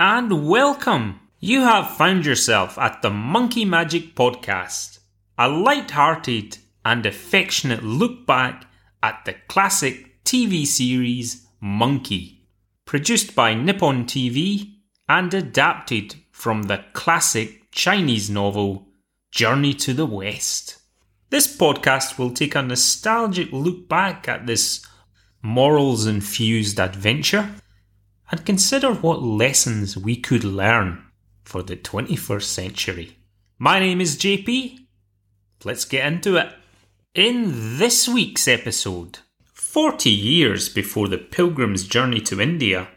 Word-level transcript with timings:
and 0.00 0.48
welcome. 0.48 1.18
You 1.40 1.62
have 1.62 1.96
found 1.96 2.24
yourself 2.24 2.78
at 2.78 3.02
the 3.02 3.10
Monkey 3.10 3.64
Magic 3.64 4.14
Podcast, 4.14 5.00
a 5.36 5.48
light-hearted 5.48 6.58
and 6.84 7.04
affectionate 7.04 7.82
look 7.82 8.24
back 8.24 8.66
at 9.02 9.24
the 9.24 9.34
classic 9.48 10.22
TV 10.22 10.64
series 10.64 11.48
Monkey, 11.60 12.46
produced 12.84 13.34
by 13.34 13.54
Nippon 13.54 14.04
TV 14.04 14.74
and 15.08 15.34
adapted 15.34 16.14
from 16.30 16.64
the 16.64 16.84
classic 16.92 17.72
Chinese 17.72 18.30
novel 18.30 18.86
Journey 19.32 19.74
to 19.74 19.92
the 19.92 20.06
West. 20.06 20.78
This 21.30 21.56
podcast 21.56 22.18
will 22.18 22.30
take 22.30 22.54
a 22.54 22.62
nostalgic 22.62 23.50
look 23.50 23.88
back 23.88 24.28
at 24.28 24.46
this 24.46 24.86
morals 25.42 26.06
infused 26.06 26.78
adventure 26.78 27.50
and 28.30 28.44
consider 28.44 28.92
what 28.92 29.22
lessons 29.22 29.96
we 29.96 30.16
could 30.16 30.44
learn 30.44 31.04
for 31.44 31.62
the 31.62 31.76
21st 31.76 32.42
century. 32.42 33.18
My 33.58 33.78
name 33.78 34.00
is 34.00 34.16
JP. 34.16 34.78
Let's 35.64 35.84
get 35.84 36.06
into 36.06 36.36
it. 36.36 36.52
In 37.14 37.78
this 37.78 38.08
week's 38.08 38.46
episode, 38.46 39.18
40 39.54 40.10
years 40.10 40.68
before 40.68 41.08
the 41.08 41.18
pilgrim's 41.18 41.86
journey 41.86 42.20
to 42.20 42.40
India, 42.40 42.88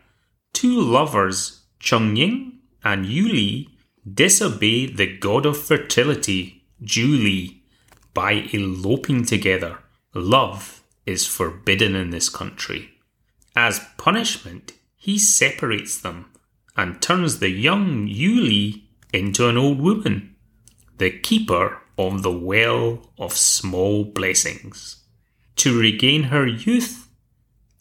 two 0.54 0.80
lovers, 0.80 1.62
Chung 1.80 2.16
Ying 2.16 2.60
and 2.84 3.06
Yu 3.06 3.28
Li, 3.28 3.70
disobey 4.12 4.86
the 4.86 5.18
god 5.18 5.46
of 5.46 5.58
fertility, 5.58 6.64
Ju 6.84 7.08
Li, 7.08 7.64
by 8.14 8.48
eloping 8.54 9.26
together. 9.26 9.80
Love 10.14 10.84
is 11.06 11.26
forbidden 11.26 11.96
in 11.96 12.10
this 12.10 12.30
country. 12.30 12.90
As 13.56 13.82
punishment, 13.98 14.74
he 15.02 15.18
separates 15.18 16.00
them 16.00 16.28
and 16.78 17.02
turns 17.02 17.40
the 17.40 17.50
young 17.50 18.08
Yu 18.08 18.40
Li 18.40 18.88
into 19.12 19.50
an 19.50 19.58
old 19.58 19.82
woman, 19.82 20.36
the 21.00 21.10
keeper 21.10 21.80
of 21.98 22.22
the 22.22 22.32
well 22.32 23.12
of 23.18 23.34
small 23.34 24.04
blessings. 24.04 24.98
To 25.56 25.80
regain 25.80 26.26
her 26.26 26.46
youth 26.46 27.08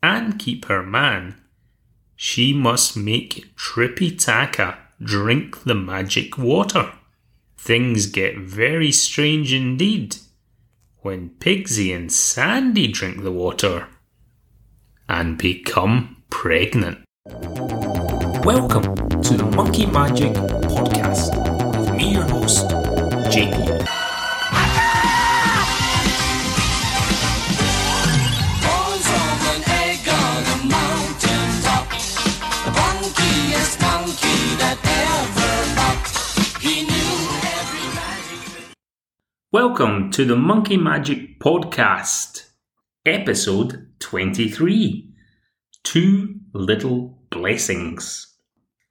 and 0.03 0.39
keep 0.39 0.65
her 0.65 0.83
man, 0.83 1.39
she 2.17 2.55
must 2.55 2.97
make 2.97 3.55
Tripitaka 3.55 4.79
drink 5.03 5.65
the 5.65 5.75
magic 5.75 6.39
water. 6.39 6.91
Things 7.59 8.07
get 8.07 8.39
very 8.39 8.93
strange 8.93 9.53
indeed 9.53 10.17
when 11.01 11.31
Pigsy 11.39 11.95
and 11.95 12.11
Sandy 12.11 12.89
drink 12.89 13.23
the 13.23 13.33
water 13.33 13.89
and 15.07 15.37
become 15.37 16.17
pregnant. 16.31 17.01
Welcome 17.31 18.97
to 19.23 19.37
the 19.37 19.49
Monkey 19.55 19.87
Magic 19.87 20.33
Podcast 20.33 21.31
with 21.79 21.95
me, 21.95 22.15
your 22.15 22.25
host, 22.25 22.67
JP. 23.31 23.87
Welcome 39.53 40.11
to 40.11 40.25
the 40.25 40.35
Monkey 40.35 40.77
Magic 40.77 41.39
Podcast, 41.39 42.47
episode 43.07 43.87
23 44.01 45.07
Two 45.85 46.41
Little 46.53 47.20
Blessings. 47.31 48.27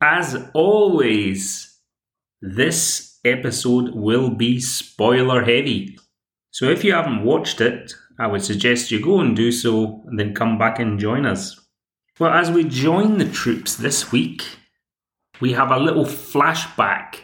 As 0.02 0.50
always, 0.54 1.78
this 2.42 3.20
episode 3.26 3.94
will 3.94 4.30
be 4.30 4.60
spoiler 4.60 5.42
heavy. 5.42 5.98
So 6.52 6.70
if 6.70 6.84
you 6.84 6.94
haven't 6.94 7.24
watched 7.24 7.62
it, 7.62 7.94
I 8.18 8.28
would 8.28 8.42
suggest 8.42 8.92
you 8.92 9.02
go 9.02 9.20
and 9.20 9.36
do 9.36 9.52
so 9.52 10.04
and 10.08 10.20
then 10.20 10.34
come 10.34 10.58
back 10.58 10.80
and 10.80 11.00
join 11.00 11.26
us. 11.26 11.60
Well, 12.18 12.34
as 12.34 12.52
we 12.52 12.64
join 12.64 13.18
the 13.18 13.30
troops 13.30 13.76
this 13.76 14.12
week, 14.12 14.44
we 15.40 15.54
have 15.54 15.72
a 15.72 15.80
little 15.80 16.06
flashback 16.06 17.16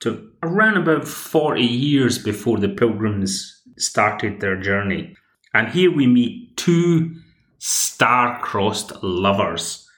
to 0.00 0.30
around 0.42 0.76
about 0.76 1.08
40 1.08 1.62
years 1.62 2.18
before 2.18 2.58
the 2.58 2.68
pilgrims 2.68 3.62
started 3.78 4.40
their 4.40 4.60
journey. 4.60 5.16
And 5.54 5.68
here 5.68 5.94
we 5.94 6.06
meet 6.06 6.56
two 6.56 7.14
star-crossed 7.58 9.02
lovers, 9.02 9.88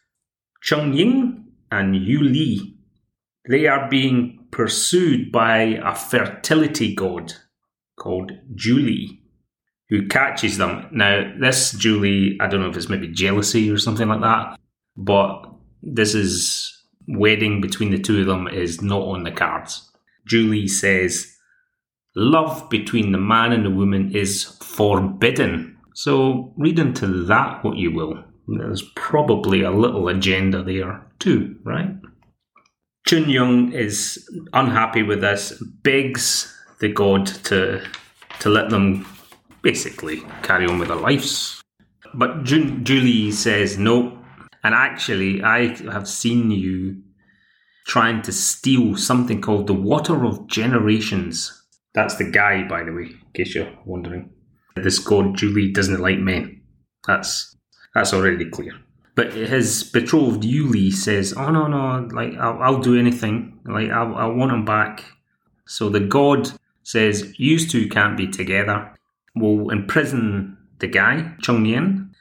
Chung 0.66 0.94
Ying 0.94 1.44
and 1.70 1.94
Yu 1.94 2.18
Li. 2.18 2.74
They 3.48 3.68
are 3.68 3.88
being 3.88 4.46
pursued 4.50 5.30
by 5.30 5.80
a 5.84 5.94
fertility 5.94 6.92
god 6.92 7.34
called 7.96 8.32
Julie, 8.56 9.22
who 9.90 10.08
catches 10.08 10.58
them. 10.58 10.88
Now, 10.90 11.32
this 11.38 11.70
Julie, 11.70 12.36
I 12.40 12.48
don't 12.48 12.62
know 12.62 12.68
if 12.68 12.76
it's 12.76 12.88
maybe 12.88 13.06
jealousy 13.06 13.70
or 13.70 13.78
something 13.78 14.08
like 14.08 14.22
that, 14.22 14.58
but 14.96 15.44
this 15.84 16.16
is 16.16 16.76
wedding 17.06 17.60
between 17.60 17.92
the 17.92 18.00
two 18.00 18.22
of 18.22 18.26
them 18.26 18.48
is 18.48 18.82
not 18.82 19.02
on 19.02 19.22
the 19.22 19.30
cards. 19.30 19.88
Julie 20.26 20.66
says, 20.66 21.32
Love 22.16 22.68
between 22.70 23.12
the 23.12 23.18
man 23.18 23.52
and 23.52 23.64
the 23.64 23.70
woman 23.70 24.16
is 24.16 24.42
forbidden. 24.42 25.78
So 25.94 26.52
read 26.56 26.80
into 26.80 27.06
that 27.26 27.62
what 27.62 27.76
you 27.76 27.92
will. 27.92 28.24
There's 28.48 28.82
probably 28.94 29.62
a 29.62 29.70
little 29.70 30.08
agenda 30.08 30.62
there 30.62 31.04
too, 31.18 31.56
right? 31.64 31.88
Chun 33.06 33.28
Young 33.28 33.72
is 33.72 34.28
unhappy 34.52 35.02
with 35.02 35.20
this, 35.20 35.62
begs 35.82 36.52
the 36.80 36.88
god 36.88 37.26
to 37.44 37.82
to 38.40 38.48
let 38.50 38.70
them 38.70 39.06
basically 39.62 40.22
carry 40.42 40.66
on 40.66 40.78
with 40.78 40.88
their 40.88 40.96
lives. 40.96 41.62
But 42.14 42.44
Jun- 42.44 42.84
Julie 42.84 43.32
says 43.32 43.78
no. 43.78 44.18
And 44.62 44.74
actually, 44.74 45.42
I 45.42 45.74
have 45.92 46.08
seen 46.08 46.50
you 46.50 47.02
trying 47.86 48.22
to 48.22 48.32
steal 48.32 48.96
something 48.96 49.40
called 49.40 49.68
the 49.68 49.74
Water 49.74 50.24
of 50.24 50.48
Generations. 50.48 51.52
That's 51.94 52.16
the 52.16 52.30
guy, 52.30 52.66
by 52.66 52.82
the 52.82 52.92
way, 52.92 53.04
in 53.04 53.32
case 53.32 53.54
you're 53.54 53.72
wondering. 53.84 54.30
This 54.74 54.98
god 54.98 55.36
Julie 55.36 55.72
doesn't 55.72 56.00
like 56.00 56.18
men. 56.18 56.62
That's 57.06 57.56
that's 57.96 58.12
already 58.12 58.44
clear. 58.44 58.74
But 59.14 59.32
his 59.32 59.82
betrothed 59.82 60.42
Yuli 60.42 60.92
says, 60.92 61.32
"Oh 61.34 61.50
no, 61.50 61.66
no! 61.66 62.06
Like 62.12 62.34
I'll, 62.34 62.62
I'll 62.62 62.80
do 62.80 62.98
anything. 62.98 63.58
Like 63.64 63.90
I, 63.90 64.26
want 64.26 64.52
him 64.52 64.66
back." 64.66 65.02
So 65.66 65.88
the 65.88 66.00
god 66.00 66.50
says, 66.82 67.32
"You 67.38 67.58
two 67.58 67.88
can't 67.88 68.18
be 68.18 68.28
together. 68.28 68.92
We'll 69.34 69.70
imprison 69.70 70.58
the 70.78 70.88
guy 70.88 71.34
Chung 71.40 71.64
Yen, 71.64 72.14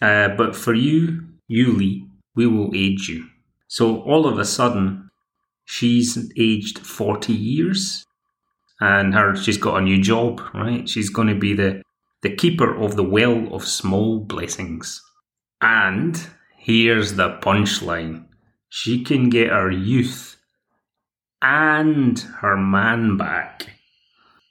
uh, 0.00 0.28
but 0.28 0.54
for 0.54 0.74
you, 0.74 1.24
Yuli, 1.50 2.08
we 2.36 2.46
will 2.46 2.70
aid 2.72 3.00
you." 3.08 3.26
So 3.66 4.02
all 4.02 4.28
of 4.28 4.38
a 4.38 4.44
sudden, 4.44 5.10
she's 5.64 6.32
aged 6.38 6.78
forty 6.78 7.32
years, 7.32 8.04
and 8.80 9.12
her 9.14 9.34
she's 9.34 9.58
got 9.58 9.78
a 9.78 9.84
new 9.84 10.00
job. 10.00 10.40
Right, 10.54 10.88
she's 10.88 11.10
going 11.10 11.28
to 11.28 11.34
be 11.34 11.52
the 11.52 11.82
the 12.22 12.36
keeper 12.36 12.80
of 12.80 12.94
the 12.94 13.02
well 13.02 13.52
of 13.52 13.64
small 13.66 14.20
blessings. 14.20 15.02
And 15.60 16.26
here's 16.58 17.14
the 17.14 17.38
punchline 17.40 18.24
she 18.68 19.02
can 19.02 19.30
get 19.30 19.48
her 19.48 19.70
youth 19.70 20.36
and 21.40 22.18
her 22.40 22.56
man 22.56 23.16
back 23.16 23.70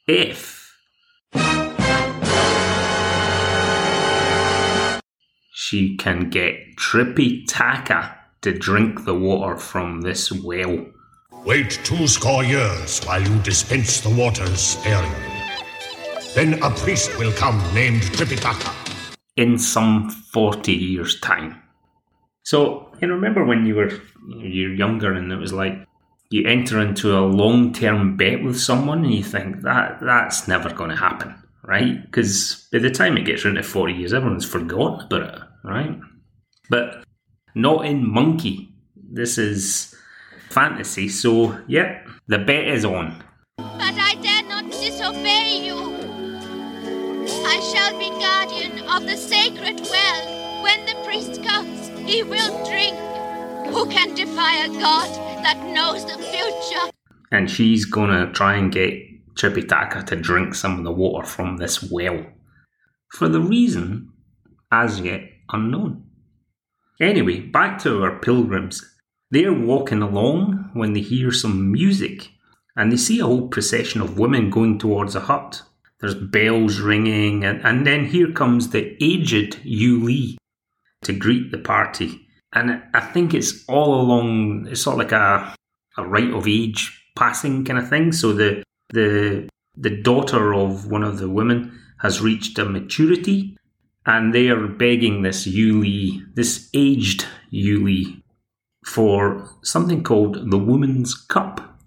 if 0.08 0.74
she 5.54 5.98
can 5.98 6.30
get 6.30 6.76
Tripitaka 6.78 8.16
to 8.42 8.54
drink 8.54 9.06
the 9.06 9.16
water 9.16 9.58
from 9.58 10.02
this 10.02 10.32
well. 10.32 10.86
Wait 11.44 11.80
two 11.84 12.08
score 12.08 12.44
years 12.44 13.04
while 13.06 13.22
you 13.22 13.40
dispense 13.40 14.00
the 14.02 14.10
waters 14.10 14.60
sparingly. 14.60 15.16
Then 16.34 16.62
a 16.64 16.70
priest 16.72 17.18
will 17.20 17.32
come 17.34 17.58
named 17.74 18.02
Tripitaka. 18.02 18.85
In 19.36 19.58
some 19.58 20.10
40 20.10 20.72
years' 20.72 21.20
time. 21.20 21.62
So, 22.44 22.92
you 23.02 23.08
remember 23.08 23.44
when 23.44 23.66
you 23.66 23.76
were 23.76 23.92
you're 24.28 24.74
younger 24.74 25.14
and 25.14 25.32
it 25.32 25.38
was 25.38 25.54
like 25.54 25.74
you 26.30 26.48
enter 26.48 26.80
into 26.80 27.18
a 27.18 27.22
long 27.22 27.74
term 27.74 28.18
bet 28.18 28.44
with 28.44 28.60
someone 28.60 29.04
and 29.04 29.14
you 29.14 29.24
think 29.24 29.62
that 29.62 30.00
that's 30.02 30.48
never 30.48 30.74
going 30.74 30.90
to 30.90 30.96
happen, 30.96 31.36
right? 31.64 32.04
Because 32.04 32.68
by 32.72 32.80
the 32.80 32.90
time 32.90 33.18
it 33.18 33.26
gets 33.26 33.46
around 33.46 33.56
to 33.56 33.64
40 33.64 33.94
years, 33.94 34.14
everyone's 34.14 34.46
forgotten 34.46 35.06
about 35.06 35.36
it, 35.36 35.42
right? 35.64 36.00
But 36.70 37.04
not 37.54 37.86
in 37.86 38.10
Monkey. 38.12 38.70
This 38.96 39.38
is 39.38 39.96
fantasy, 40.50 41.10
so 41.10 41.58
yep, 41.68 42.08
the 42.28 42.40
bet 42.40 42.68
is 42.68 42.86
on. 42.86 43.24
I 47.56 47.60
shall 47.62 47.98
be 47.98 48.10
guardian 48.10 48.86
of 48.90 49.04
the 49.04 49.16
sacred 49.16 49.80
well. 49.90 50.62
When 50.62 50.86
the 50.86 51.02
priest 51.06 51.42
comes, 51.42 51.88
he 52.00 52.22
will 52.22 52.66
drink. 52.66 52.98
Who 53.74 53.90
can 53.90 54.14
defy 54.14 54.66
a 54.66 54.68
god 54.68 55.10
that 55.42 55.66
knows 55.74 56.04
the 56.04 56.22
future? 56.22 56.92
And 57.32 57.50
she's 57.50 57.86
gonna 57.86 58.30
try 58.34 58.56
and 58.56 58.74
get 58.74 58.94
Tripitaka 59.36 60.06
to 60.08 60.18
drink 60.18 60.54
some 60.54 60.78
of 60.78 60.84
the 60.84 60.92
water 60.92 61.26
from 61.26 61.56
this 61.56 61.82
well. 61.82 62.26
For 63.14 63.30
the 63.30 63.40
reason 63.40 64.12
as 64.70 65.00
yet 65.00 65.22
unknown. 65.50 66.04
Anyway, 67.00 67.40
back 67.40 67.80
to 67.84 68.04
our 68.04 68.20
pilgrims. 68.20 68.84
They're 69.32 69.54
walking 69.54 70.02
along 70.02 70.72
when 70.74 70.92
they 70.92 71.00
hear 71.00 71.32
some 71.32 71.72
music 71.72 72.32
and 72.76 72.92
they 72.92 72.98
see 72.98 73.22
a 73.22 73.26
whole 73.26 73.48
procession 73.48 74.02
of 74.02 74.20
women 74.20 74.50
going 74.50 74.78
towards 74.78 75.16
a 75.16 75.22
hut. 75.22 75.62
There's 76.00 76.16
bells 76.16 76.80
ringing, 76.80 77.44
and, 77.44 77.66
and 77.66 77.88
then 77.88 78.06
here 78.06 78.32
comes 78.32 78.70
the 78.70 78.96
aged 79.02 79.60
Yu 79.64 80.36
to 81.04 81.14
greet 81.14 81.52
the 81.52 81.58
party. 81.58 82.28
And 82.54 82.82
I 82.94 83.00
think 83.00 83.34
it's 83.34 83.64
all 83.68 84.02
along, 84.02 84.68
it's 84.70 84.82
sort 84.82 84.96
of 84.96 85.00
like 85.00 85.12
a, 85.12 85.56
a 85.98 86.06
rite 86.06 86.34
of 86.34 86.48
age 86.48 87.02
passing 87.16 87.66
kind 87.66 87.80
of 87.80 87.90
thing. 87.90 88.12
So 88.12 88.34
the, 88.34 88.64
the, 88.90 89.50
the 89.76 90.02
daughter 90.02 90.54
of 90.54 90.90
one 90.90 91.04
of 91.04 91.20
the 91.20 91.30
women 91.30 91.80
has 92.00 92.22
reached 92.22 92.58
a 92.60 92.66
maturity 92.66 93.58
and 94.06 94.34
they 94.34 94.50
are 94.50 94.68
begging 94.68 95.22
this 95.22 95.48
Yuli, 95.48 96.22
this 96.36 96.70
aged 96.74 97.26
Yuli, 97.52 98.22
for 98.86 99.50
something 99.64 100.04
called 100.04 100.52
the 100.52 100.60
Woman's 100.60 101.16
Cup, 101.16 101.80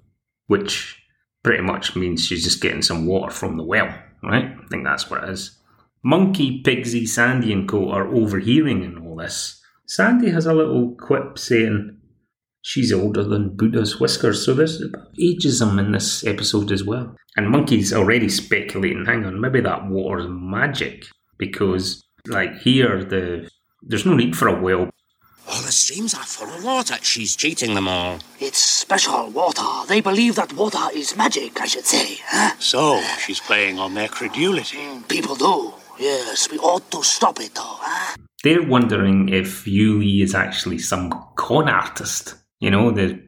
which 0.49 0.98
pretty 1.43 1.63
much 1.63 1.97
means 1.97 2.25
she's 2.25 2.45
just 2.45 2.61
getting 2.61 2.83
some 2.83 3.07
water 3.07 3.33
from 3.33 3.57
the 3.57 3.65
well, 3.65 3.93
right? 4.23 4.45
I 4.45 4.67
think 4.69 4.85
that's 4.85 5.11
what 5.11 5.25
it 5.25 5.31
is. 5.31 5.59
Monkey, 6.05 6.63
Pigsy, 6.63 7.07
Sandy, 7.09 7.53
and 7.53 7.69
Co. 7.69 7.91
are 7.91 8.09
overhearing 8.09 8.85
in 8.85 8.99
all 8.99 9.17
this. 9.17 9.61
Sandy 9.87 10.31
has 10.31 10.47
a 10.47 10.55
little 10.55 10.95
quip 10.95 11.39
saying 11.39 11.99
she's 12.63 12.93
older 12.93 13.25
than 13.25 13.57
Buddha's 13.57 13.99
whiskers, 13.99 14.45
so 14.45 14.55
there's 14.55 14.83
ageism 15.21 15.79
in 15.79 15.93
this 15.93 16.25
episode 16.27 16.71
as 16.71 16.85
well. 16.85 17.17
And 17.37 17.51
Monkey's 17.51 17.93
already 17.93 18.29
speculating, 18.29 19.07
hang 19.07 19.25
on, 19.25 19.41
maybe 19.41 19.61
that 19.61 19.89
water's 19.89 20.27
magic, 20.29 21.07
because 21.39 22.05
like 22.27 22.59
here 22.59 23.05
the 23.05 23.49
there's 23.83 24.07
no 24.07 24.15
need 24.15 24.37
for 24.37 24.49
a 24.49 24.61
well. 24.61 24.91
All 25.51 25.63
the 25.63 25.73
streams 25.73 26.13
are 26.13 26.25
full 26.25 26.49
of 26.49 26.63
water. 26.63 26.97
She's 27.03 27.35
cheating 27.35 27.75
them 27.75 27.89
all. 27.89 28.19
It's 28.39 28.59
special 28.59 29.31
water. 29.31 29.87
They 29.89 30.03
believe 30.03 30.35
that 30.35 30.53
water 30.53 30.89
is 30.95 31.17
magic, 31.17 31.59
I 31.61 31.67
should 31.67 31.87
say. 31.87 32.19
Huh? 32.27 32.55
So, 32.59 33.01
she's 33.19 33.41
playing 33.41 33.79
on 33.79 33.95
their 33.95 34.09
credulity. 34.09 34.77
Hmm, 34.79 35.03
people 35.03 35.37
do. 35.37 35.73
Yes, 35.99 36.51
we 36.51 36.59
ought 36.59 36.91
to 36.91 37.03
stop 37.03 37.41
it, 37.41 37.55
though. 37.55 37.63
Huh? 37.65 38.17
They're 38.45 38.63
wondering 38.63 39.31
if 39.31 39.65
Yuli 39.65 40.23
is 40.23 40.35
actually 40.35 40.79
some 40.79 41.11
con 41.37 41.69
artist. 41.69 42.35
You 42.61 42.71
know, 42.71 42.91
the 42.91 43.19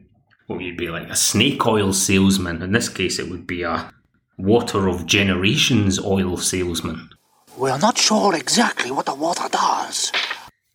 what 0.47 0.59
would 0.59 0.77
be 0.77 0.89
like 0.89 1.09
a 1.09 1.15
snake 1.15 1.65
oil 1.65 1.91
salesman. 1.91 2.61
In 2.61 2.71
this 2.71 2.89
case, 2.89 3.17
it 3.19 3.29
would 3.29 3.47
be 3.47 3.63
a 3.63 3.91
water 4.37 4.87
of 4.87 5.05
generations 5.05 5.99
oil 5.99 6.37
salesman. 6.37 7.09
We're 7.57 7.77
not 7.79 7.97
sure 7.97 8.35
exactly 8.35 8.91
what 8.91 9.05
the 9.05 9.15
water 9.15 9.47
does. 9.49 10.11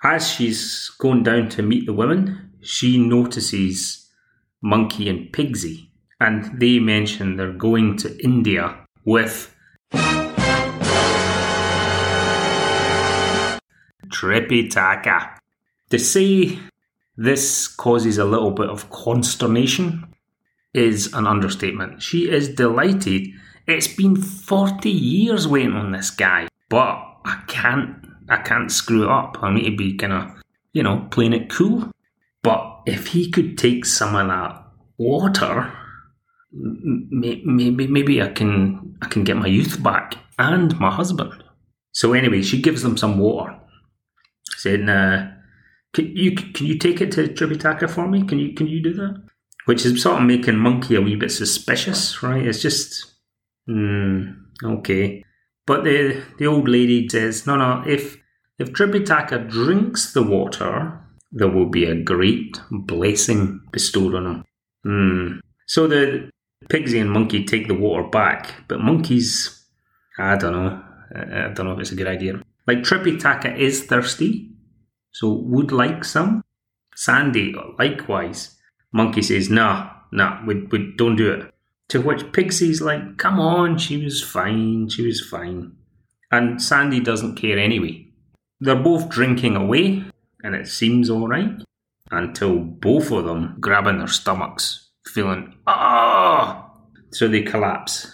As 0.02 0.28
she's 0.28 0.90
going 0.98 1.22
down 1.22 1.48
to 1.50 1.62
meet 1.62 1.86
the 1.86 1.92
women, 1.92 2.52
she 2.60 2.98
notices 2.98 4.10
Monkey 4.60 5.08
and 5.08 5.32
Pigsy, 5.32 5.88
and 6.20 6.60
they 6.60 6.78
mention 6.78 7.36
they're 7.36 7.52
going 7.52 7.96
to 7.98 8.22
India 8.22 8.86
with 9.04 9.54
Tripitaka. 14.08 15.38
To 15.90 15.98
say 15.98 16.58
this 17.16 17.66
causes 17.66 18.18
a 18.18 18.24
little 18.24 18.50
bit 18.50 18.68
of 18.68 18.90
consternation 18.90 20.14
is 20.74 21.12
an 21.14 21.26
understatement. 21.26 22.02
She 22.02 22.30
is 22.30 22.54
delighted. 22.54 23.28
It's 23.66 23.88
been 23.88 24.16
40 24.16 24.90
years 24.90 25.48
waiting 25.48 25.72
on 25.72 25.92
this 25.92 26.10
guy, 26.10 26.48
but 26.68 27.02
I 27.24 27.42
can't 27.46 28.05
I 28.28 28.38
can't 28.38 28.70
screw 28.70 29.04
it 29.04 29.10
up. 29.10 29.38
I 29.42 29.52
need 29.52 29.70
to 29.70 29.76
be 29.76 29.96
kind 29.96 30.12
of, 30.12 30.30
you 30.72 30.82
know, 30.82 31.06
playing 31.10 31.32
it 31.32 31.50
cool. 31.50 31.90
But 32.42 32.82
if 32.86 33.08
he 33.08 33.30
could 33.30 33.58
take 33.58 33.84
some 33.84 34.14
of 34.14 34.28
that 34.28 34.62
water, 34.98 35.72
maybe 36.52 37.86
maybe 37.86 38.22
I 38.22 38.28
can 38.28 38.96
I 39.02 39.06
can 39.06 39.24
get 39.24 39.36
my 39.36 39.46
youth 39.46 39.82
back 39.82 40.16
and 40.38 40.78
my 40.78 40.90
husband. 40.90 41.42
So 41.92 42.12
anyway, 42.12 42.42
she 42.42 42.60
gives 42.60 42.82
them 42.82 42.96
some 42.96 43.18
water, 43.18 43.58
saying, 44.56 44.88
uh, 44.88 45.34
"Can 45.92 46.16
you 46.16 46.32
can 46.36 46.66
you 46.66 46.78
take 46.78 47.00
it 47.00 47.12
to 47.12 47.28
Tripitaka 47.28 47.88
for 47.90 48.06
me? 48.06 48.22
Can 48.22 48.38
you 48.38 48.54
can 48.54 48.66
you 48.66 48.82
do 48.82 48.92
that?" 48.94 49.22
Which 49.64 49.84
is 49.84 50.00
sort 50.00 50.20
of 50.20 50.26
making 50.26 50.56
Monkey 50.56 50.94
a 50.94 51.00
wee 51.00 51.16
bit 51.16 51.32
suspicious, 51.32 52.22
right? 52.22 52.46
It's 52.46 52.62
just, 52.62 53.14
hmm, 53.66 54.30
okay. 54.62 55.24
But 55.66 55.84
the 55.84 56.22
the 56.38 56.46
old 56.46 56.68
lady 56.68 57.08
says, 57.08 57.46
"No, 57.46 57.56
no. 57.56 57.82
If 57.86 58.18
if 58.58 58.72
Tripitaka 58.72 59.50
drinks 59.50 60.12
the 60.12 60.22
water, 60.22 61.00
there 61.32 61.48
will 61.48 61.68
be 61.68 61.84
a 61.84 62.00
great 62.00 62.60
blessing 62.70 63.60
bestowed 63.72 64.14
on 64.14 64.26
him." 64.26 64.44
Hmm. 64.84 65.38
So 65.66 65.88
the 65.88 66.30
Pigsy 66.70 67.00
and 67.00 67.10
Monkey 67.10 67.44
take 67.44 67.66
the 67.66 67.74
water 67.74 68.08
back, 68.08 68.54
but 68.68 68.80
Monkey's, 68.80 69.66
I 70.18 70.36
don't 70.36 70.52
know. 70.52 70.82
I 71.14 71.46
I 71.46 71.48
don't 71.52 71.66
know 71.66 71.72
if 71.72 71.80
it's 71.80 71.92
a 71.92 71.96
good 71.96 72.06
idea. 72.06 72.40
Like 72.66 72.78
Tripitaka 72.78 73.56
is 73.58 73.84
thirsty, 73.84 74.50
so 75.12 75.32
would 75.32 75.72
like 75.72 76.04
some. 76.04 76.42
Sandy, 76.94 77.54
likewise. 77.78 78.56
Monkey 78.92 79.22
says, 79.22 79.50
"Nah, 79.50 79.90
nah, 80.12 80.44
we, 80.46 80.62
we 80.70 80.94
don't 80.96 81.16
do 81.16 81.32
it." 81.32 81.52
To 81.90 82.00
which 82.00 82.32
Pigsy's 82.32 82.80
like, 82.80 83.16
"Come 83.16 83.38
on, 83.38 83.78
she 83.78 84.02
was 84.02 84.22
fine, 84.22 84.88
she 84.88 85.06
was 85.06 85.20
fine," 85.20 85.72
and 86.32 86.60
Sandy 86.60 87.00
doesn't 87.00 87.36
care 87.36 87.58
anyway. 87.58 88.08
They're 88.60 88.74
both 88.74 89.08
drinking 89.08 89.54
away, 89.54 90.04
and 90.42 90.54
it 90.54 90.66
seems 90.66 91.10
all 91.10 91.28
right 91.28 91.62
until 92.10 92.58
both 92.58 93.10
of 93.10 93.24
them 93.24 93.56
grabbing 93.60 93.98
their 93.98 94.08
stomachs, 94.08 94.90
feeling 95.06 95.54
ah, 95.66 96.70
so 97.10 97.28
they 97.28 97.42
collapse. 97.42 98.12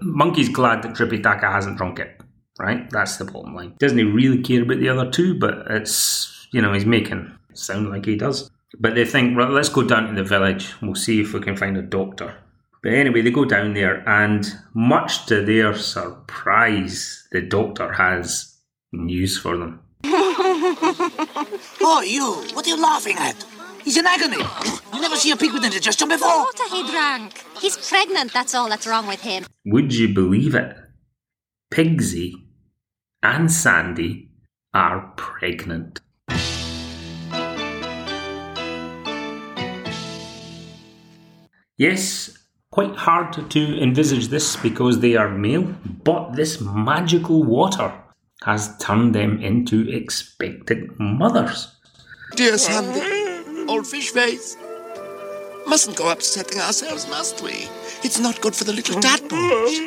Monkey's 0.00 0.48
glad 0.48 0.82
that 0.82 0.94
Tripitaka 0.94 1.50
hasn't 1.50 1.76
drunk 1.76 1.98
it, 1.98 2.20
right? 2.58 2.88
That's 2.90 3.16
the 3.16 3.24
bottom 3.24 3.54
line. 3.54 3.74
Doesn't 3.78 3.98
he 3.98 4.04
really 4.04 4.42
care 4.42 4.62
about 4.62 4.78
the 4.80 4.88
other 4.88 5.10
two? 5.10 5.38
But 5.38 5.66
it's 5.70 6.48
you 6.52 6.60
know 6.62 6.72
he's 6.72 6.86
making 6.86 7.32
sound 7.54 7.90
like 7.90 8.06
he 8.06 8.16
does. 8.16 8.50
But 8.78 8.94
they 8.94 9.04
think, 9.04 9.36
right, 9.36 9.50
let's 9.50 9.68
go 9.68 9.82
down 9.82 10.08
to 10.08 10.14
the 10.14 10.26
village. 10.26 10.72
We'll 10.80 10.94
see 10.94 11.20
if 11.20 11.34
we 11.34 11.40
can 11.40 11.56
find 11.56 11.76
a 11.76 11.82
doctor. 11.82 12.34
But 12.82 12.94
anyway, 12.94 13.22
they 13.22 13.30
go 13.30 13.44
down 13.44 13.74
there, 13.74 14.02
and 14.08 14.44
much 14.74 15.26
to 15.26 15.44
their 15.44 15.74
surprise, 15.74 17.28
the 17.30 17.40
doctor 17.40 17.92
has 17.92 18.58
news 18.92 19.38
for 19.38 19.56
them. 19.56 19.80
Oh, 21.84 22.00
you! 22.00 22.54
What 22.54 22.66
are 22.66 22.70
you 22.70 22.80
laughing 22.80 23.16
at? 23.18 23.44
He's 23.84 23.96
in 23.96 24.06
agony. 24.06 24.38
You 24.94 25.00
never 25.00 25.16
see 25.16 25.30
a 25.32 25.36
pig 25.36 25.52
with 25.52 25.64
indigestion 25.64 26.08
before. 26.08 26.28
water 26.28 26.64
he 26.70 26.88
drank. 26.88 27.44
He's 27.60 27.76
pregnant, 27.76 28.32
that's 28.32 28.54
all 28.54 28.68
that's 28.68 28.86
wrong 28.86 29.06
with 29.06 29.20
him. 29.20 29.44
Would 29.66 29.92
you 29.94 30.14
believe 30.14 30.54
it? 30.54 30.76
Pigsy 31.72 32.32
and 33.22 33.50
Sandy 33.50 34.30
are 34.72 35.12
pregnant. 35.16 36.00
Yes, 41.76 42.38
quite 42.72 42.96
hard 42.96 43.50
to 43.50 43.80
envisage 43.80 44.28
this 44.28 44.56
because 44.56 44.98
they 44.98 45.14
are 45.14 45.28
male, 45.28 45.62
but 46.02 46.32
this 46.32 46.60
magical 46.60 47.44
water 47.44 47.92
has 48.42 48.76
turned 48.78 49.14
them 49.14 49.40
into 49.40 49.88
expectant 49.88 50.90
mothers. 50.98 51.68
Dear 52.34 52.58
Sandy, 52.58 53.68
old 53.68 53.86
fish 53.86 54.10
face. 54.10 54.56
Mustn't 55.66 55.96
go 55.96 56.10
upsetting 56.10 56.60
ourselves, 56.60 57.08
must 57.08 57.40
we? 57.40 57.68
It's 58.02 58.18
not 58.18 58.40
good 58.40 58.56
for 58.56 58.64
the 58.64 58.72
little 58.72 59.00
tadpoles. 59.00 59.78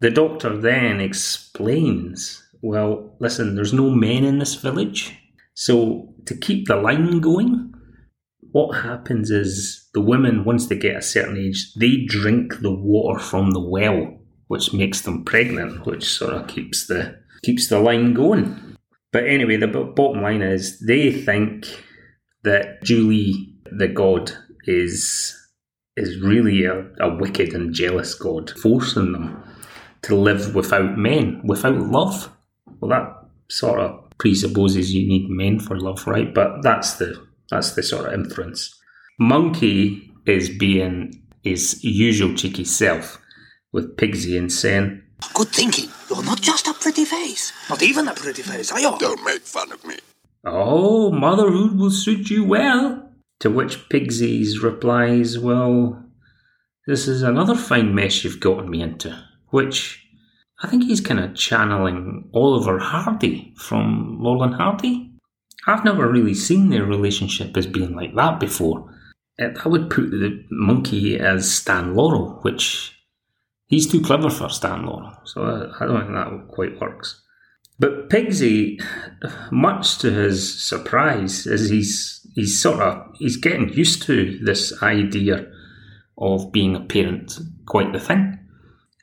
The 0.00 0.10
doctor 0.10 0.54
then 0.54 1.00
explains 1.00 2.42
well, 2.62 3.16
listen, 3.18 3.56
there's 3.56 3.72
no 3.72 3.90
men 3.90 4.24
in 4.24 4.38
this 4.38 4.54
village, 4.54 5.18
so 5.52 6.14
to 6.26 6.36
keep 6.36 6.68
the 6.68 6.76
line 6.76 7.18
going, 7.18 7.74
what 8.52 8.76
happens 8.76 9.30
is 9.32 9.81
the 9.94 10.00
women, 10.00 10.44
once 10.44 10.66
they 10.66 10.76
get 10.76 10.96
a 10.96 11.02
certain 11.02 11.36
age, 11.36 11.74
they 11.74 12.04
drink 12.06 12.60
the 12.60 12.74
water 12.74 13.18
from 13.18 13.50
the 13.50 13.60
well, 13.60 14.18
which 14.48 14.72
makes 14.72 15.02
them 15.02 15.24
pregnant, 15.24 15.86
which 15.86 16.04
sort 16.04 16.34
of 16.34 16.46
keeps 16.48 16.86
the 16.86 17.18
keeps 17.44 17.68
the 17.68 17.78
line 17.78 18.14
going. 18.14 18.76
But 19.12 19.26
anyway, 19.26 19.56
the 19.56 19.66
bottom 19.66 20.22
line 20.22 20.42
is 20.42 20.80
they 20.80 21.12
think 21.12 21.66
that 22.44 22.82
Julie, 22.82 23.54
the 23.70 23.88
god, 23.88 24.32
is 24.64 25.36
is 25.96 26.20
really 26.20 26.64
a, 26.64 26.86
a 27.00 27.14
wicked 27.14 27.52
and 27.52 27.74
jealous 27.74 28.14
god, 28.14 28.50
forcing 28.50 29.12
them 29.12 29.42
to 30.02 30.16
live 30.16 30.54
without 30.54 30.96
men, 30.96 31.42
without 31.44 31.78
love. 31.78 32.30
Well, 32.80 32.88
that 32.90 33.28
sort 33.48 33.80
of 33.80 34.08
presupposes 34.18 34.94
you 34.94 35.06
need 35.06 35.28
men 35.28 35.60
for 35.60 35.78
love, 35.78 36.06
right? 36.06 36.32
But 36.32 36.62
that's 36.62 36.94
the 36.94 37.26
That's 37.50 37.74
the 37.74 37.82
sort 37.82 38.06
of 38.06 38.14
inference. 38.14 38.80
Monkey 39.18 40.10
is 40.26 40.48
being 40.48 41.22
his 41.42 41.82
usual 41.84 42.34
cheeky 42.34 42.64
self, 42.64 43.18
with 43.72 43.96
Pigsy 43.96 44.38
and 44.38 44.50
saying, 44.52 45.02
Good 45.34 45.48
thinking. 45.48 45.88
You're 46.10 46.24
not 46.24 46.40
just 46.40 46.66
a 46.66 46.74
pretty 46.74 47.04
face. 47.04 47.52
Not 47.70 47.82
even 47.82 48.08
a 48.08 48.14
pretty 48.14 48.42
face, 48.42 48.72
are 48.72 48.80
you? 48.80 48.96
Don't 48.98 49.24
make 49.24 49.42
fun 49.42 49.72
of 49.72 49.84
me. 49.84 49.98
Oh, 50.44 51.10
motherhood 51.12 51.78
will 51.78 51.90
suit 51.90 52.30
you 52.30 52.44
well. 52.44 53.10
To 53.40 53.50
which 53.50 53.88
Pigsy's 53.88 54.62
replies, 54.62 55.38
Well, 55.38 56.04
this 56.86 57.06
is 57.08 57.22
another 57.22 57.54
fine 57.54 57.94
mess 57.94 58.24
you've 58.24 58.40
gotten 58.40 58.68
me 58.68 58.82
into. 58.82 59.16
Which 59.50 60.04
I 60.62 60.68
think 60.68 60.84
he's 60.84 61.00
kind 61.00 61.20
of 61.20 61.34
channeling 61.34 62.28
Oliver 62.34 62.78
Hardy 62.78 63.54
from 63.56 64.18
Laurel 64.20 64.44
and 64.44 64.54
Hardy. 64.54 65.12
I've 65.66 65.84
never 65.84 66.10
really 66.10 66.34
seen 66.34 66.70
their 66.70 66.84
relationship 66.84 67.56
as 67.56 67.66
being 67.66 67.94
like 67.94 68.14
that 68.16 68.40
before. 68.40 68.92
Uh, 69.40 69.48
I 69.64 69.68
would 69.68 69.90
put 69.90 70.10
the 70.10 70.44
monkey 70.50 71.18
as 71.18 71.50
Stan 71.50 71.94
Laurel, 71.94 72.38
which 72.42 72.96
he's 73.66 73.90
too 73.90 74.02
clever 74.02 74.30
for 74.30 74.48
Stan 74.48 74.84
Laurel, 74.84 75.12
so 75.24 75.42
I, 75.42 75.84
I 75.84 75.86
don't 75.86 76.00
think 76.02 76.12
that 76.12 76.48
quite 76.54 76.80
works. 76.80 77.22
But 77.78 78.10
Pigsy, 78.10 78.80
much 79.50 79.98
to 79.98 80.10
his 80.10 80.62
surprise, 80.62 81.46
is 81.46 81.68
he's 81.70 82.24
he's 82.34 82.60
sort 82.60 82.80
of 82.80 83.06
he's 83.16 83.36
getting 83.36 83.72
used 83.72 84.02
to 84.04 84.38
this 84.44 84.82
idea 84.82 85.46
of 86.18 86.52
being 86.52 86.76
a 86.76 86.80
parent, 86.80 87.38
quite 87.66 87.92
the 87.92 87.98
thing. 87.98 88.38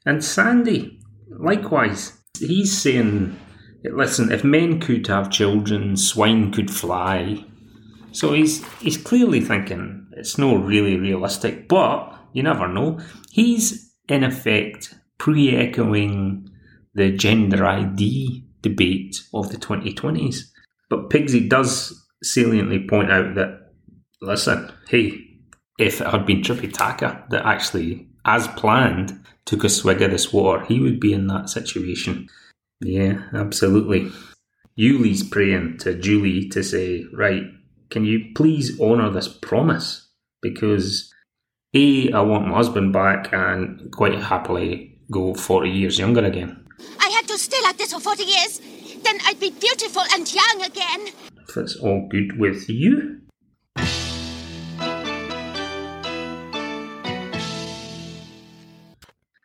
And 0.05 0.23
Sandy, 0.23 0.99
likewise, 1.27 2.13
he's 2.39 2.77
saying, 2.77 3.37
"Listen, 3.83 4.31
if 4.31 4.43
men 4.43 4.79
could 4.79 5.07
have 5.07 5.31
children, 5.31 5.97
swine 5.97 6.51
could 6.51 6.71
fly." 6.71 7.45
So 8.11 8.33
he's 8.33 8.65
he's 8.79 8.97
clearly 8.97 9.41
thinking 9.41 10.07
it's 10.13 10.37
not 10.37 10.65
really 10.65 10.97
realistic, 10.97 11.67
but 11.67 12.13
you 12.33 12.43
never 12.43 12.67
know. 12.67 12.99
He's 13.31 13.93
in 14.07 14.23
effect 14.23 14.95
pre-echoing 15.17 16.49
the 16.93 17.11
gender 17.11 17.65
ID 17.65 18.43
debate 18.61 19.21
of 19.33 19.51
the 19.51 19.57
2020s. 19.57 20.41
But 20.89 21.09
Pigsy 21.09 21.47
does 21.47 22.05
saliently 22.23 22.87
point 22.87 23.11
out 23.11 23.35
that, 23.35 23.71
listen, 24.21 24.71
hey, 24.89 25.19
if 25.77 26.01
it 26.01 26.07
had 26.07 26.25
been 26.25 26.41
Tripitaka 26.41 27.29
that 27.29 27.45
actually, 27.45 28.07
as 28.25 28.47
planned, 28.49 29.23
took 29.45 29.63
a 29.63 29.69
swig 29.69 30.01
of 30.01 30.11
this 30.11 30.33
water, 30.33 30.65
he 30.65 30.79
would 30.79 30.99
be 30.99 31.13
in 31.13 31.27
that 31.27 31.49
situation. 31.49 32.27
Yeah, 32.81 33.21
absolutely. 33.33 34.11
Yuli's 34.77 35.23
praying 35.23 35.77
to 35.79 35.95
Julie 35.95 36.49
to 36.49 36.63
say, 36.63 37.05
right, 37.13 37.43
can 37.89 38.05
you 38.05 38.31
please 38.35 38.79
honour 38.79 39.09
this 39.09 39.27
promise? 39.27 40.07
Because 40.41 41.11
A, 41.73 42.11
I 42.11 42.21
want 42.21 42.47
my 42.47 42.55
husband 42.55 42.93
back 42.93 43.33
and 43.33 43.91
quite 43.91 44.13
happily 44.13 44.99
go 45.11 45.33
40 45.33 45.69
years 45.69 45.97
younger 45.97 46.23
again. 46.23 46.67
I 46.99 47.09
had 47.09 47.27
to 47.27 47.37
stay 47.37 47.57
like 47.63 47.77
this 47.77 47.91
for 47.91 47.99
40 47.99 48.23
years. 48.23 48.61
Then 49.03 49.17
I'd 49.25 49.39
be 49.39 49.49
beautiful 49.49 50.03
and 50.13 50.31
young 50.31 50.65
again. 50.65 51.13
If 51.47 51.57
it's 51.57 51.77
all 51.77 52.07
good 52.09 52.37
with 52.39 52.69
you. 52.69 53.21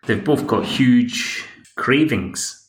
They've 0.07 0.23
both 0.23 0.47
got 0.47 0.67
huge 0.67 1.49
cravings 1.77 2.64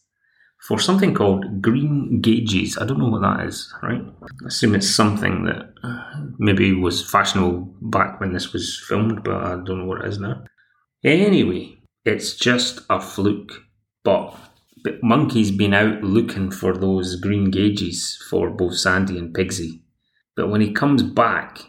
for 0.67 0.79
something 0.79 1.13
called 1.13 1.61
greengages. 1.61 2.81
I 2.81 2.85
don't 2.85 2.97
know 2.97 3.09
what 3.09 3.21
that 3.21 3.45
is, 3.45 3.71
right? 3.83 4.01
I 4.23 4.47
assume 4.47 4.73
it's 4.73 4.89
something 4.89 5.45
that 5.45 5.73
uh, 5.83 6.03
maybe 6.39 6.73
was 6.73 7.07
fashionable 7.07 7.75
back 7.81 8.19
when 8.19 8.33
this 8.33 8.51
was 8.51 8.83
filmed, 8.87 9.23
but 9.23 9.35
I 9.35 9.49
don't 9.63 9.79
know 9.79 9.85
what 9.85 10.03
it 10.03 10.07
is 10.07 10.19
now. 10.19 10.43
Anyway, 11.03 11.77
it's 12.03 12.35
just 12.35 12.79
a 12.89 12.99
fluke. 12.99 13.51
But, 14.03 14.35
Monkey's 15.01 15.51
been 15.51 15.73
out 15.73 16.03
looking 16.03 16.51
for 16.51 16.77
those 16.77 17.19
greengages 17.19 18.17
for 18.29 18.51
both 18.51 18.77
Sandy 18.77 19.17
and 19.17 19.35
Pigsy. 19.35 19.81
But 20.35 20.49
when 20.49 20.61
he 20.61 20.71
comes 20.71 21.01
back, 21.01 21.59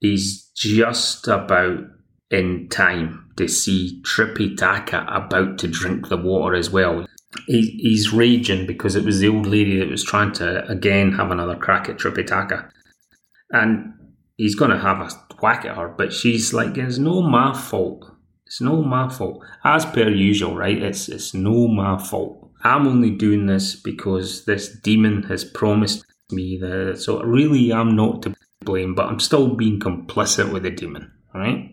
he's 0.00 0.50
just 0.56 1.28
about 1.28 1.80
in 2.30 2.68
time 2.68 3.30
to 3.36 3.48
see 3.48 4.02
Tripitaka 4.06 5.04
about 5.14 5.58
to 5.58 5.68
drink 5.68 6.08
the 6.08 6.16
water 6.16 6.54
as 6.54 6.70
well. 6.70 7.06
He, 7.46 7.78
he's 7.82 8.12
raging 8.12 8.66
because 8.66 8.96
it 8.96 9.04
was 9.04 9.20
the 9.20 9.28
old 9.28 9.46
lady 9.46 9.78
that 9.78 9.90
was 9.90 10.04
trying 10.04 10.32
to 10.34 10.66
again 10.66 11.12
have 11.12 11.30
another 11.30 11.56
crack 11.56 11.88
at 11.88 11.98
Tripitaka. 11.98 12.70
And 13.50 13.92
he's 14.36 14.54
going 14.54 14.70
to 14.70 14.78
have 14.78 15.00
a 15.00 15.10
whack 15.42 15.64
at 15.64 15.76
her, 15.76 15.88
but 15.88 16.12
she's 16.12 16.52
like, 16.52 16.76
it's 16.78 16.98
no 16.98 17.22
my 17.22 17.54
fault. 17.54 18.10
It's 18.46 18.60
no 18.60 18.82
my 18.82 19.08
fault. 19.10 19.44
As 19.62 19.84
per 19.84 20.08
usual, 20.08 20.56
right? 20.56 20.80
It's, 20.82 21.08
it's 21.08 21.34
no 21.34 21.68
my 21.68 21.98
fault. 21.98 22.50
I'm 22.64 22.86
only 22.86 23.10
doing 23.10 23.46
this 23.46 23.76
because 23.76 24.44
this 24.44 24.68
demon 24.68 25.22
has 25.24 25.44
promised 25.44 26.04
me 26.30 26.58
that, 26.60 26.98
so 26.98 27.22
really 27.22 27.72
I'm 27.72 27.94
not 27.94 28.22
to 28.22 28.34
blame, 28.64 28.94
but 28.94 29.06
I'm 29.06 29.20
still 29.20 29.54
being 29.54 29.78
complicit 29.78 30.52
with 30.52 30.64
the 30.64 30.70
demon, 30.70 31.12
right? 31.34 31.72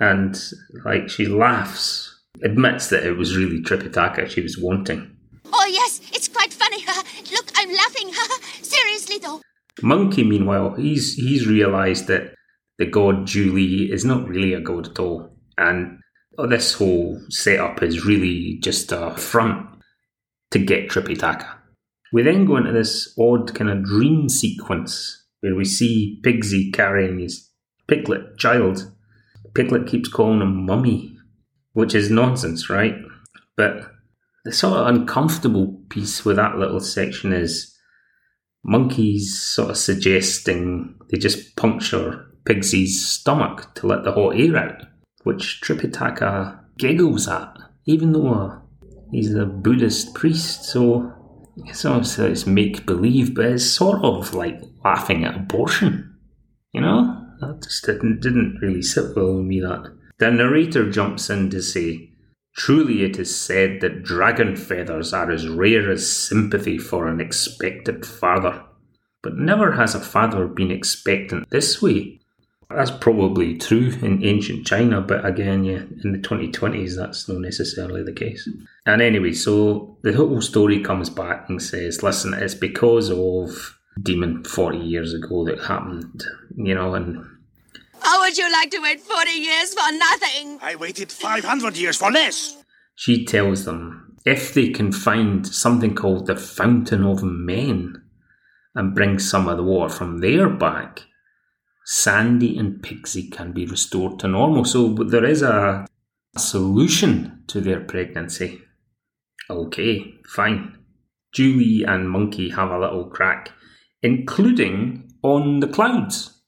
And 0.00 0.38
like 0.84 1.08
she 1.08 1.26
laughs, 1.26 2.13
admits 2.42 2.88
that 2.88 3.04
it 3.04 3.16
was 3.16 3.36
really 3.36 3.62
Tripitaka 3.62 4.28
she 4.28 4.40
was 4.40 4.58
wanting. 4.58 5.16
Oh, 5.52 5.66
yes, 5.70 6.00
it's 6.12 6.28
quite 6.28 6.52
funny. 6.52 6.78
Look, 7.32 7.50
I'm 7.54 7.72
laughing. 7.72 8.12
Seriously, 8.62 9.18
though. 9.18 9.40
Monkey, 9.82 10.24
meanwhile, 10.24 10.74
he's 10.74 11.14
he's 11.14 11.46
realised 11.46 12.06
that 12.06 12.34
the 12.78 12.86
god 12.86 13.26
Julie 13.26 13.92
is 13.92 14.04
not 14.04 14.28
really 14.28 14.52
a 14.52 14.60
god 14.60 14.88
at 14.88 14.98
all, 14.98 15.36
and 15.58 15.98
this 16.48 16.74
whole 16.74 17.20
setup 17.28 17.82
is 17.82 18.04
really 18.04 18.58
just 18.62 18.92
a 18.92 19.12
front 19.16 19.66
to 20.50 20.58
get 20.58 20.88
Tripitaka. 20.88 21.46
We 22.12 22.22
then 22.22 22.46
go 22.46 22.56
into 22.56 22.72
this 22.72 23.12
odd 23.18 23.54
kind 23.54 23.70
of 23.70 23.84
dream 23.84 24.28
sequence 24.28 25.24
where 25.40 25.54
we 25.54 25.64
see 25.64 26.20
Pigsy 26.24 26.72
carrying 26.72 27.18
his 27.18 27.50
piglet 27.88 28.38
child. 28.38 28.90
Piglet 29.54 29.86
keeps 29.86 30.08
calling 30.08 30.40
him 30.40 30.64
mummy, 30.64 31.13
which 31.74 31.94
is 31.94 32.10
nonsense, 32.10 32.70
right? 32.70 32.96
But 33.56 33.90
the 34.44 34.52
sort 34.52 34.78
of 34.78 34.86
uncomfortable 34.86 35.80
piece 35.90 36.24
with 36.24 36.36
that 36.36 36.56
little 36.56 36.80
section 36.80 37.32
is 37.32 37.76
Monkey's 38.64 39.38
sort 39.38 39.70
of 39.70 39.76
suggesting 39.76 40.96
they 41.10 41.18
just 41.18 41.54
puncture 41.56 42.26
Pigsy's 42.44 43.06
stomach 43.06 43.74
to 43.76 43.86
let 43.86 44.04
the 44.04 44.12
hot 44.12 44.38
air 44.38 44.56
out, 44.56 44.86
which 45.24 45.60
Tripitaka 45.62 46.58
giggles 46.78 47.28
at, 47.28 47.56
even 47.86 48.12
though 48.12 48.32
uh, 48.32 48.58
he's 49.10 49.34
a 49.34 49.46
Buddhist 49.46 50.14
priest, 50.14 50.64
so 50.64 51.12
it's 51.56 51.84
obviously 51.84 52.30
it's 52.30 52.46
make 52.46 52.86
believe, 52.86 53.34
but 53.34 53.46
it's 53.46 53.64
sort 53.64 54.02
of 54.04 54.34
like 54.34 54.60
laughing 54.84 55.24
at 55.24 55.36
abortion. 55.36 56.16
You 56.72 56.80
know? 56.80 57.20
That 57.40 57.62
just 57.62 57.84
didn't, 57.84 58.20
didn't 58.20 58.58
really 58.60 58.82
sit 58.82 59.16
well 59.16 59.36
with 59.36 59.44
me, 59.44 59.60
that. 59.60 59.92
The 60.18 60.30
narrator 60.30 60.90
jumps 60.90 61.30
in 61.30 61.50
to 61.50 61.62
say, 61.62 62.10
Truly 62.56 63.02
it 63.02 63.18
is 63.18 63.36
said 63.36 63.80
that 63.80 64.04
dragon 64.04 64.54
feathers 64.54 65.12
are 65.12 65.30
as 65.30 65.48
rare 65.48 65.90
as 65.90 66.10
sympathy 66.10 66.78
for 66.78 67.08
an 67.08 67.20
expectant 67.20 68.06
father. 68.06 68.62
But 69.22 69.36
never 69.36 69.72
has 69.72 69.94
a 69.94 70.00
father 70.00 70.46
been 70.46 70.70
expectant 70.70 71.50
this 71.50 71.82
way. 71.82 72.20
That's 72.70 72.90
probably 72.90 73.58
true 73.58 73.92
in 74.02 74.24
ancient 74.24 74.66
China, 74.66 75.00
but 75.00 75.24
again, 75.24 75.64
yeah, 75.64 75.82
in 76.02 76.12
the 76.12 76.18
2020s, 76.18 76.96
that's 76.96 77.28
not 77.28 77.40
necessarily 77.40 78.02
the 78.02 78.12
case. 78.12 78.48
And 78.86 79.02
anyway, 79.02 79.32
so 79.32 79.98
the 80.02 80.12
whole 80.12 80.40
story 80.40 80.80
comes 80.80 81.10
back 81.10 81.48
and 81.48 81.60
says, 81.60 82.02
listen, 82.02 82.34
it's 82.34 82.54
because 82.54 83.10
of 83.10 83.78
Demon 84.00 84.44
40 84.44 84.78
years 84.78 85.12
ago 85.12 85.44
that 85.44 85.60
happened, 85.60 86.24
you 86.56 86.74
know, 86.74 86.94
and 86.94 87.24
How 88.04 88.20
would 88.20 88.36
you 88.36 88.50
like 88.52 88.70
to 88.70 88.80
wait 88.80 89.00
40 89.00 89.30
years 89.30 89.74
for 89.74 89.90
nothing? 89.92 90.58
I 90.62 90.76
waited 90.76 91.10
500 91.10 91.76
years 91.76 91.96
for 91.96 92.10
less. 92.10 92.56
she 92.94 93.24
tells 93.24 93.64
them 93.64 94.16
if 94.24 94.54
they 94.54 94.68
can 94.70 94.92
find 94.92 95.46
something 95.46 95.94
called 95.94 96.26
the 96.26 96.36
Fountain 96.36 97.04
of 97.04 97.22
Men 97.22 98.02
and 98.74 98.94
bring 98.94 99.18
some 99.18 99.48
of 99.48 99.56
the 99.56 99.62
water 99.62 99.92
from 99.92 100.18
there 100.18 100.48
back, 100.48 101.02
Sandy 101.84 102.56
and 102.58 102.82
Pigsy 102.82 103.30
can 103.30 103.52
be 103.52 103.66
restored 103.66 104.18
to 104.20 104.28
normal. 104.28 104.64
So 104.64 104.94
there 104.94 105.24
is 105.24 105.42
a 105.42 105.86
solution 106.36 107.44
to 107.48 107.60
their 107.60 107.80
pregnancy. 107.80 108.62
Okay, 109.50 110.14
fine. 110.26 110.78
Julie 111.34 111.84
and 111.84 112.08
Monkey 112.08 112.50
have 112.50 112.70
a 112.70 112.78
little 112.78 113.06
crack, 113.10 113.50
including 114.02 115.12
on 115.22 115.60
the 115.60 115.68
clouds. 115.68 116.40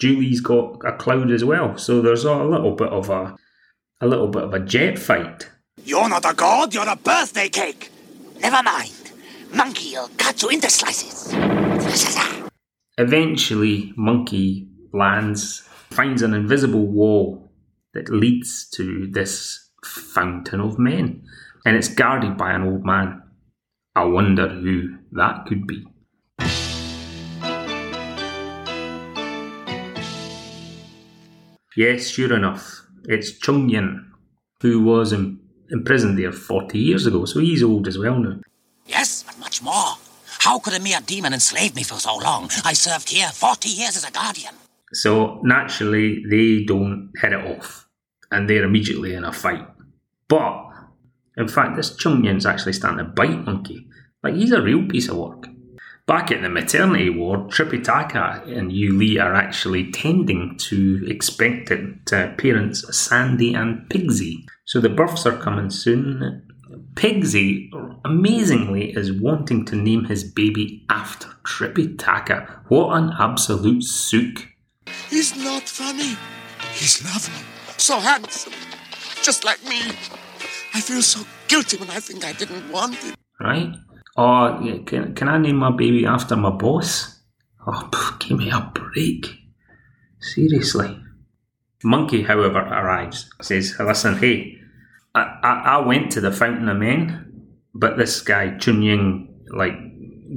Julie's 0.00 0.40
got 0.40 0.80
a 0.84 0.96
cloud 0.96 1.30
as 1.30 1.44
well, 1.44 1.76
so 1.76 2.00
there's 2.00 2.24
a 2.24 2.42
little 2.42 2.74
bit 2.74 2.88
of 2.88 3.10
a 3.10 3.36
a 4.00 4.06
little 4.06 4.28
bit 4.28 4.42
of 4.42 4.54
a 4.54 4.60
jet 4.60 4.98
fight. 4.98 5.50
You're 5.84 6.08
not 6.08 6.24
a 6.24 6.34
god, 6.34 6.72
you're 6.72 6.88
a 6.88 6.96
birthday 6.96 7.50
cake. 7.50 7.90
Never 8.40 8.62
mind. 8.62 9.12
Monkey'll 9.54 10.08
cut 10.16 10.42
you 10.42 10.48
into 10.48 10.70
slices. 10.70 11.34
Eventually, 12.96 13.92
Monkey 13.96 14.68
lands, 14.92 15.68
finds 15.90 16.22
an 16.22 16.32
invisible 16.34 16.86
wall 16.86 17.52
that 17.94 18.08
leads 18.08 18.68
to 18.70 19.06
this 19.10 19.70
fountain 19.84 20.60
of 20.60 20.78
men, 20.78 21.22
and 21.66 21.76
it's 21.76 21.88
guarded 21.88 22.38
by 22.38 22.52
an 22.52 22.62
old 22.62 22.86
man. 22.86 23.22
I 23.94 24.04
wonder 24.04 24.48
who 24.48 24.96
that 25.12 25.46
could 25.46 25.66
be. 25.66 25.84
Yes, 31.80 32.10
sure 32.10 32.34
enough, 32.34 32.84
it's 33.08 33.38
Chung 33.38 33.70
Yin, 33.70 34.12
who 34.60 34.82
was 34.82 35.14
in, 35.14 35.40
imprisoned 35.70 36.18
there 36.18 36.30
40 36.30 36.78
years 36.78 37.06
ago, 37.06 37.24
so 37.24 37.40
he's 37.40 37.62
old 37.62 37.88
as 37.88 37.96
well 37.96 38.18
now. 38.18 38.38
Yes, 38.84 39.22
but 39.22 39.38
much 39.38 39.62
more. 39.62 39.94
How 40.40 40.58
could 40.58 40.74
a 40.74 40.78
mere 40.78 40.98
demon 41.06 41.32
enslave 41.32 41.74
me 41.74 41.82
for 41.82 41.94
so 41.94 42.18
long? 42.18 42.50
I 42.66 42.74
served 42.74 43.08
here 43.08 43.28
40 43.28 43.70
years 43.70 43.96
as 43.96 44.04
a 44.04 44.10
guardian. 44.10 44.52
So 44.92 45.40
naturally, 45.42 46.22
they 46.28 46.64
don't 46.64 47.12
hit 47.18 47.32
it 47.32 47.46
off, 47.46 47.88
and 48.30 48.46
they're 48.46 48.64
immediately 48.64 49.14
in 49.14 49.24
a 49.24 49.32
fight. 49.32 49.66
But 50.28 50.66
in 51.38 51.48
fact, 51.48 51.76
this 51.76 51.96
Chung 51.96 52.22
Yin's 52.24 52.44
actually 52.44 52.74
starting 52.74 52.98
to 52.98 53.04
bite 53.10 53.46
Monkey. 53.46 53.88
Like 54.22 54.34
he's 54.34 54.52
a 54.52 54.60
real 54.60 54.86
piece 54.86 55.08
of 55.08 55.16
work. 55.16 55.46
Back 56.10 56.32
at 56.32 56.42
the 56.42 56.48
maternity 56.48 57.08
ward, 57.08 57.52
Tripitaka 57.52 58.44
and 58.58 58.72
Yu 58.72 58.98
Li 58.98 59.20
are 59.20 59.32
actually 59.32 59.92
tending 59.92 60.56
to 60.58 61.06
expectant 61.06 62.12
uh, 62.12 62.34
parents 62.34 62.84
Sandy 62.98 63.54
and 63.54 63.88
Pigsy. 63.88 64.44
So 64.64 64.80
the 64.80 64.88
births 64.88 65.24
are 65.24 65.38
coming 65.38 65.70
soon. 65.70 66.42
Pigsy, 66.94 67.70
amazingly, 68.04 68.90
is 68.90 69.12
wanting 69.12 69.64
to 69.66 69.76
name 69.76 70.06
his 70.06 70.24
baby 70.24 70.84
after 70.90 71.28
Tripitaka. 71.44 72.58
What 72.66 72.96
an 72.96 73.12
absolute 73.16 73.84
sook. 73.84 74.48
He's 75.08 75.36
not 75.36 75.62
funny. 75.62 76.16
He's 76.72 77.04
lovely. 77.04 77.44
So 77.76 78.00
handsome. 78.00 78.54
Just 79.22 79.44
like 79.44 79.64
me. 79.64 79.80
I 80.74 80.80
feel 80.80 81.02
so 81.02 81.24
guilty 81.46 81.76
when 81.76 81.90
I 81.90 82.00
think 82.00 82.24
I 82.24 82.32
didn't 82.32 82.68
want 82.72 82.96
him. 82.96 83.14
right? 83.38 83.76
Oh, 84.16 84.60
yeah, 84.60 84.78
can, 84.84 85.14
can 85.14 85.28
I 85.28 85.38
name 85.38 85.56
my 85.56 85.70
baby 85.70 86.04
after 86.04 86.36
my 86.36 86.50
boss? 86.50 87.20
Oh, 87.66 87.88
pff, 87.90 88.18
give 88.20 88.38
me 88.38 88.50
a 88.50 88.70
break. 88.74 89.26
Seriously. 90.18 91.00
Monkey, 91.82 92.22
however, 92.22 92.58
arrives, 92.58 93.30
says, 93.40 93.74
Listen, 93.78 94.16
hey, 94.18 94.58
I, 95.14 95.20
I, 95.42 95.52
I 95.64 95.86
went 95.86 96.12
to 96.12 96.20
the 96.20 96.32
Fountain 96.32 96.68
of 96.68 96.76
Men, 96.76 97.46
but 97.74 97.96
this 97.96 98.20
guy, 98.20 98.56
Chun 98.58 98.82
Ying, 98.82 99.28
like, 99.48 99.74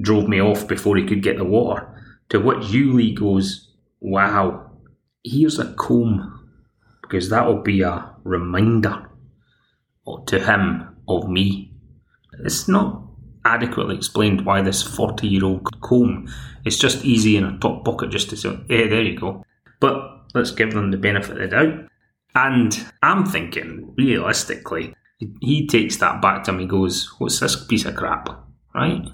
drove 0.02 0.28
me 0.28 0.42
off 0.42 0.68
before 0.68 0.96
he 0.98 1.06
could 1.06 1.22
get 1.22 1.38
the 1.38 1.44
water. 1.44 1.90
To 2.30 2.40
which 2.40 2.60
Yuli 2.60 3.14
goes, 3.16 3.70
Wow, 4.00 4.72
here's 5.24 5.60
a 5.60 5.74
comb, 5.74 6.50
because 7.02 7.30
that'll 7.30 7.62
be 7.62 7.82
a 7.82 8.14
reminder 8.24 9.10
oh, 10.08 10.24
to 10.26 10.40
him 10.40 10.96
of 11.08 11.30
me. 11.30 11.72
It's 12.44 12.68
not 12.68 13.04
adequately 13.46 13.96
explained 13.96 14.46
why 14.46 14.62
this 14.62 14.82
40 14.82 15.28
year 15.28 15.46
old 15.46 15.82
comb 15.82 16.28
is 16.66 16.78
just 16.78 17.04
easy 17.04 17.38
in 17.38 17.44
a 17.44 17.58
top 17.60 17.84
pocket 17.84 18.10
just 18.10 18.30
to 18.30 18.38
say, 18.38 18.58
yeah, 18.70 18.88
there 18.88 19.02
you 19.02 19.18
go. 19.18 19.46
But 19.80 20.22
let's 20.34 20.52
give 20.52 20.74
them 20.74 20.92
the 20.92 20.98
benefit 20.98 21.38
of 21.38 21.38
the 21.38 21.48
doubt. 21.48 21.90
And 22.36 22.86
I'm 23.02 23.26
thinking, 23.26 23.94
realistically, 23.98 24.96
he 25.42 25.68
takes 25.68 25.98
that 25.98 26.22
back 26.22 26.44
to 26.44 26.52
him. 26.52 26.60
He 26.60 26.66
goes, 26.66 27.14
What's 27.18 27.40
this 27.40 27.64
piece 27.66 27.86
of 27.86 27.96
crap? 27.96 28.30
Right? 28.74 29.08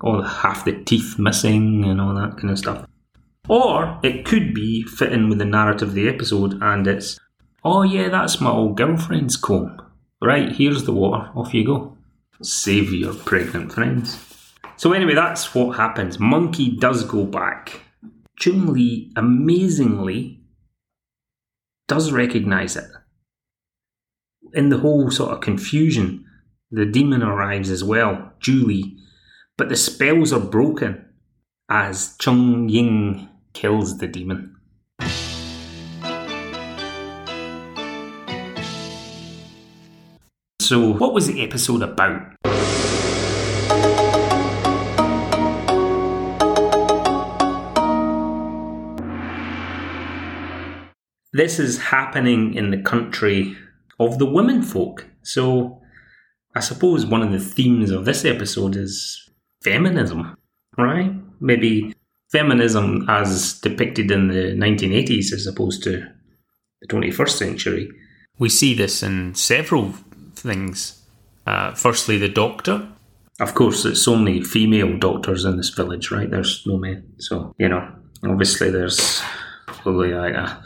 All 0.00 0.22
half 0.22 0.64
the 0.64 0.82
teeth 0.84 1.18
missing 1.18 1.84
and 1.84 2.00
all 2.00 2.14
that 2.14 2.36
kind 2.36 2.50
of 2.50 2.58
stuff. 2.58 2.86
Or 3.48 4.00
it 4.02 4.24
could 4.24 4.54
be 4.54 4.82
fitting 4.82 5.28
with 5.28 5.38
the 5.38 5.44
narrative 5.44 5.88
of 5.88 5.94
the 5.94 6.08
episode 6.08 6.60
and 6.62 6.86
it's, 6.86 7.18
Oh, 7.64 7.82
yeah, 7.82 8.08
that's 8.08 8.40
my 8.40 8.50
old 8.50 8.76
girlfriend's 8.76 9.36
comb. 9.36 9.80
Right, 10.20 10.52
here's 10.52 10.84
the 10.84 10.92
water. 10.92 11.30
Off 11.34 11.54
you 11.54 11.64
go. 11.64 11.96
Save 12.44 12.92
your 12.92 13.14
pregnant 13.14 13.72
friends. 13.72 14.20
So, 14.76 14.92
anyway, 14.92 15.14
that's 15.14 15.54
what 15.54 15.76
happens. 15.76 16.18
Monkey 16.18 16.76
does 16.76 17.04
go 17.04 17.24
back. 17.24 17.80
Chung 18.38 18.72
Li 18.72 19.12
amazingly 19.16 20.42
does 21.88 22.12
recognize 22.12 22.76
it. 22.76 22.90
In 24.52 24.68
the 24.68 24.78
whole 24.78 25.10
sort 25.10 25.32
of 25.32 25.40
confusion, 25.40 26.26
the 26.70 26.84
demon 26.84 27.22
arrives 27.22 27.70
as 27.70 27.82
well, 27.82 28.32
Julie, 28.40 28.96
but 29.56 29.68
the 29.68 29.76
spells 29.76 30.32
are 30.32 30.40
broken 30.40 31.06
as 31.70 32.14
Chung 32.18 32.68
Ying 32.68 33.28
kills 33.52 33.98
the 33.98 34.06
demon. 34.06 34.53
So, 40.64 40.94
what 40.94 41.12
was 41.12 41.26
the 41.26 41.42
episode 41.42 41.82
about? 41.82 42.22
This 51.34 51.58
is 51.58 51.76
happening 51.76 52.54
in 52.54 52.70
the 52.70 52.80
country 52.82 53.54
of 54.00 54.18
the 54.18 54.24
women 54.24 54.62
folk. 54.62 55.06
So, 55.20 55.82
I 56.54 56.60
suppose 56.60 57.04
one 57.04 57.20
of 57.20 57.30
the 57.30 57.38
themes 57.38 57.90
of 57.90 58.06
this 58.06 58.24
episode 58.24 58.74
is 58.74 59.30
feminism, 59.62 60.34
right? 60.78 61.12
Maybe 61.40 61.94
feminism 62.32 63.04
as 63.10 63.60
depicted 63.60 64.10
in 64.10 64.28
the 64.28 64.56
1980s 64.56 65.30
as 65.34 65.46
opposed 65.46 65.82
to 65.82 66.06
the 66.80 66.88
21st 66.88 67.36
century. 67.36 67.90
We 68.38 68.48
see 68.48 68.72
this 68.72 69.02
in 69.02 69.34
several 69.34 69.92
things. 70.44 71.02
Uh, 71.46 71.74
firstly, 71.74 72.18
the 72.18 72.28
doctor. 72.28 72.88
Of 73.40 73.54
course, 73.54 73.84
it's 73.84 74.06
only 74.06 74.42
female 74.42 74.96
doctors 74.96 75.44
in 75.44 75.56
this 75.56 75.70
village, 75.70 76.12
right? 76.12 76.30
There's 76.30 76.64
no 76.66 76.78
men. 76.78 77.04
So, 77.18 77.52
you 77.58 77.68
know, 77.68 77.88
obviously 78.22 78.70
there's 78.70 79.20
probably 79.66 80.14
like 80.14 80.34
a, 80.34 80.62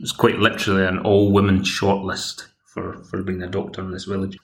it's 0.00 0.12
quite 0.12 0.38
literally 0.38 0.86
an 0.86 1.00
all 1.00 1.30
women 1.30 1.60
shortlist 1.60 2.46
for, 2.64 3.04
for 3.04 3.22
being 3.22 3.42
a 3.42 3.48
doctor 3.48 3.82
in 3.82 3.90
this 3.90 4.04
village. 4.06 4.38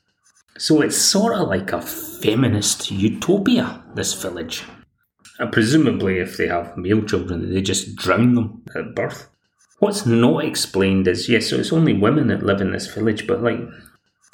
So 0.59 0.83
it's 0.83 0.97
sort 0.97 1.35
of 1.35 1.49
like 1.49 1.73
a 1.73 1.81
feminist 1.81 2.91
utopia, 2.91 3.83
this 3.95 4.13
village. 4.21 4.65
And 5.39 5.51
presumably, 5.51 6.19
if 6.19 6.37
they 6.37 6.49
have 6.49 6.77
male 6.77 7.03
children, 7.03 7.53
they 7.53 7.63
just 7.63 7.97
drown 7.97 8.35
them 8.35 8.63
at 8.77 8.95
birth. 8.95 9.29
What's 9.79 10.05
not 10.05 10.45
explained 10.45 11.09
is 11.09 11.29
yes, 11.29 11.49
so 11.49 11.57
it's 11.57 11.73
only 11.73 11.95
women 11.95 12.29
that 12.29 12.45
live 12.45 12.61
in 12.61 12.73
this 12.73 12.87
village, 12.93 13.27
but 13.27 13.43
like, 13.43 13.59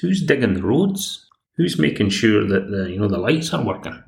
who's 0.01 0.23
digging 0.23 0.55
the 0.55 0.63
roads? 0.63 1.27
Who's 1.57 1.79
making 1.79 2.11
sure 2.11 2.47
that 2.47 2.71
the 2.71 2.91
you 2.91 3.01
know 3.01 3.09
the 3.09 3.19
lights 3.19 3.53
are 3.53 3.65
working? 3.65 4.03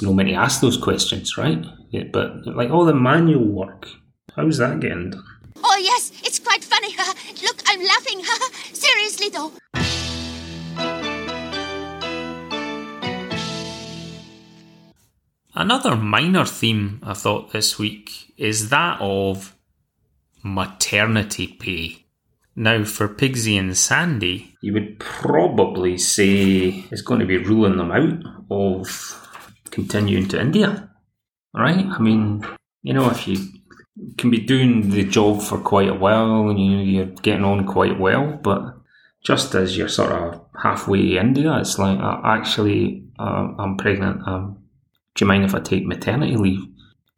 You 0.00 0.08
know, 0.08 0.14
many 0.14 0.34
ask 0.34 0.60
those 0.60 0.76
questions, 0.76 1.36
right? 1.38 1.64
Yeah, 1.90 2.04
but 2.12 2.46
like 2.46 2.70
all 2.70 2.84
the 2.84 2.94
manual 2.94 3.46
work, 3.46 3.88
how's 4.36 4.58
that 4.58 4.80
getting 4.80 5.10
done? 5.10 5.24
Oh, 5.64 5.78
yes, 5.80 6.12
it's 6.24 6.38
quite 6.38 6.64
funny. 6.64 6.88
Look, 7.42 7.62
I'm 7.66 7.82
laughing. 7.84 8.22
Seriously, 8.72 9.28
though. 9.28 9.52
Another 15.54 15.96
minor 15.96 16.46
theme 16.46 16.98
I 17.02 17.12
thought 17.12 17.52
this 17.52 17.78
week 17.78 18.32
is 18.36 18.70
that 18.70 18.98
of 19.00 19.54
maternity 20.42 21.46
pay. 21.46 22.06
Now, 22.54 22.84
for 22.84 23.08
Pigsy 23.08 23.58
and 23.58 23.76
Sandy, 23.76 24.54
you 24.60 24.74
would 24.74 24.98
probably 24.98 25.96
say 25.96 26.84
it's 26.90 27.00
going 27.02 27.20
to 27.20 27.26
be 27.26 27.38
ruling 27.38 27.78
them 27.78 27.90
out 27.90 28.22
of 28.50 29.28
continuing 29.70 30.28
to 30.28 30.40
India, 30.40 30.90
right? 31.54 31.86
I 31.86 31.98
mean, 31.98 32.44
you 32.82 32.92
know, 32.92 33.10
if 33.10 33.26
you 33.26 33.38
can 34.18 34.30
be 34.30 34.40
doing 34.40 34.90
the 34.90 35.04
job 35.04 35.40
for 35.42 35.58
quite 35.58 35.88
a 35.88 35.94
while 35.94 36.50
and 36.50 36.60
you, 36.60 36.78
you're 36.78 37.06
getting 37.06 37.44
on 37.44 37.66
quite 37.66 37.98
well, 37.98 38.38
but 38.42 38.76
just 39.24 39.54
as 39.54 39.76
you're 39.76 39.88
sort 39.88 40.12
of 40.12 40.44
halfway 40.62 41.16
India, 41.16 41.56
it's 41.58 41.78
like, 41.78 41.98
uh, 41.98 42.20
actually, 42.24 43.04
uh, 43.18 43.48
I'm 43.58 43.76
pregnant. 43.78 44.26
Um, 44.26 44.58
do 45.14 45.24
you 45.24 45.28
mind 45.28 45.44
if 45.44 45.54
I 45.54 45.60
take 45.60 45.86
maternity 45.86 46.36
leave? 46.36 46.66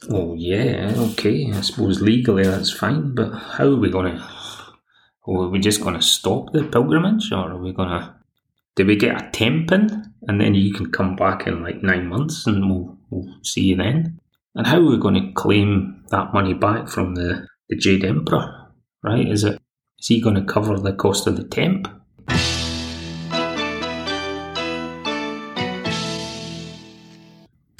Well, 0.08 0.34
yeah, 0.36 0.92
okay. 0.96 1.50
I 1.52 1.60
suppose 1.62 2.02
legally 2.02 2.44
that's 2.44 2.70
fine, 2.70 3.14
but 3.14 3.30
how 3.32 3.64
are 3.64 3.76
we 3.76 3.90
going 3.90 4.16
to? 4.16 4.28
Are 5.26 5.48
we 5.48 5.58
just 5.58 5.80
going 5.80 5.94
to 5.94 6.02
stop 6.02 6.52
the 6.52 6.64
pilgrimage, 6.64 7.32
or 7.32 7.52
are 7.52 7.58
we 7.58 7.72
going 7.72 7.88
to? 7.88 8.14
Do 8.76 8.84
we 8.84 8.96
get 8.96 9.20
a 9.20 9.30
temp 9.30 9.72
in, 9.72 10.12
and 10.28 10.38
then 10.38 10.54
you 10.54 10.74
can 10.74 10.92
come 10.92 11.16
back 11.16 11.46
in 11.46 11.62
like 11.62 11.82
nine 11.82 12.08
months, 12.08 12.46
and 12.46 12.68
we'll, 12.68 12.98
we'll 13.08 13.34
see 13.42 13.62
you 13.62 13.76
then? 13.76 14.20
And 14.54 14.66
how 14.66 14.78
are 14.78 14.90
we 14.90 14.98
going 14.98 15.14
to 15.14 15.32
claim 15.32 16.04
that 16.10 16.34
money 16.34 16.52
back 16.52 16.88
from 16.88 17.14
the, 17.14 17.46
the 17.70 17.76
Jade 17.76 18.04
Emperor? 18.04 18.68
Right? 19.02 19.26
Is 19.26 19.44
it? 19.44 19.60
Is 19.98 20.08
he 20.08 20.20
going 20.20 20.34
to 20.34 20.44
cover 20.44 20.78
the 20.78 20.92
cost 20.92 21.26
of 21.26 21.36
the 21.38 21.44
temp? 21.44 21.88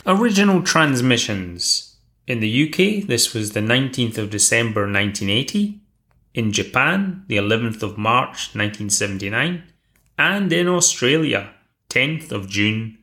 Original 0.07 0.62
transmissions. 0.62 1.96
In 2.26 2.40
the 2.40 2.68
UK, 2.68 3.07
this 3.07 3.35
was 3.35 3.52
the 3.52 3.61
19th 3.61 4.16
of 4.16 4.30
December 4.30 4.83
1980. 4.90 5.84
In 6.35 6.51
Japan, 6.51 7.25
the 7.29 7.37
11th 7.37 7.81
of 7.85 7.97
March 7.97 8.57
1979. 8.57 9.62
And 10.18 10.53
in 10.53 10.66
Australia, 10.66 11.55
10th 11.90 12.33
of 12.33 12.49
June 12.49 12.99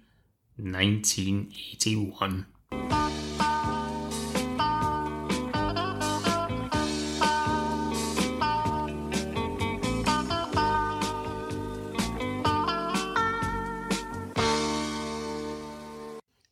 1981. 0.58 2.46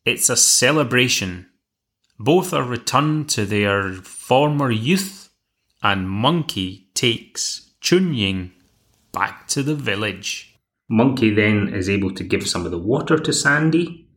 It's 0.06 0.30
a 0.30 0.36
celebration. 0.36 1.50
Both 2.18 2.54
are 2.54 2.64
returned 2.64 3.28
to 3.30 3.44
their 3.44 3.92
former 3.92 4.70
youth, 4.70 5.19
and 5.82 6.08
Monkey 6.08 6.88
takes 6.94 7.70
Chunying 7.80 8.50
back 9.12 9.48
to 9.48 9.62
the 9.62 9.74
village. 9.74 10.58
Monkey 10.88 11.32
then 11.32 11.72
is 11.72 11.88
able 11.88 12.12
to 12.14 12.24
give 12.24 12.46
some 12.48 12.64
of 12.64 12.70
the 12.70 12.78
water 12.78 13.16
to 13.18 13.32
Sandy, 13.32 14.08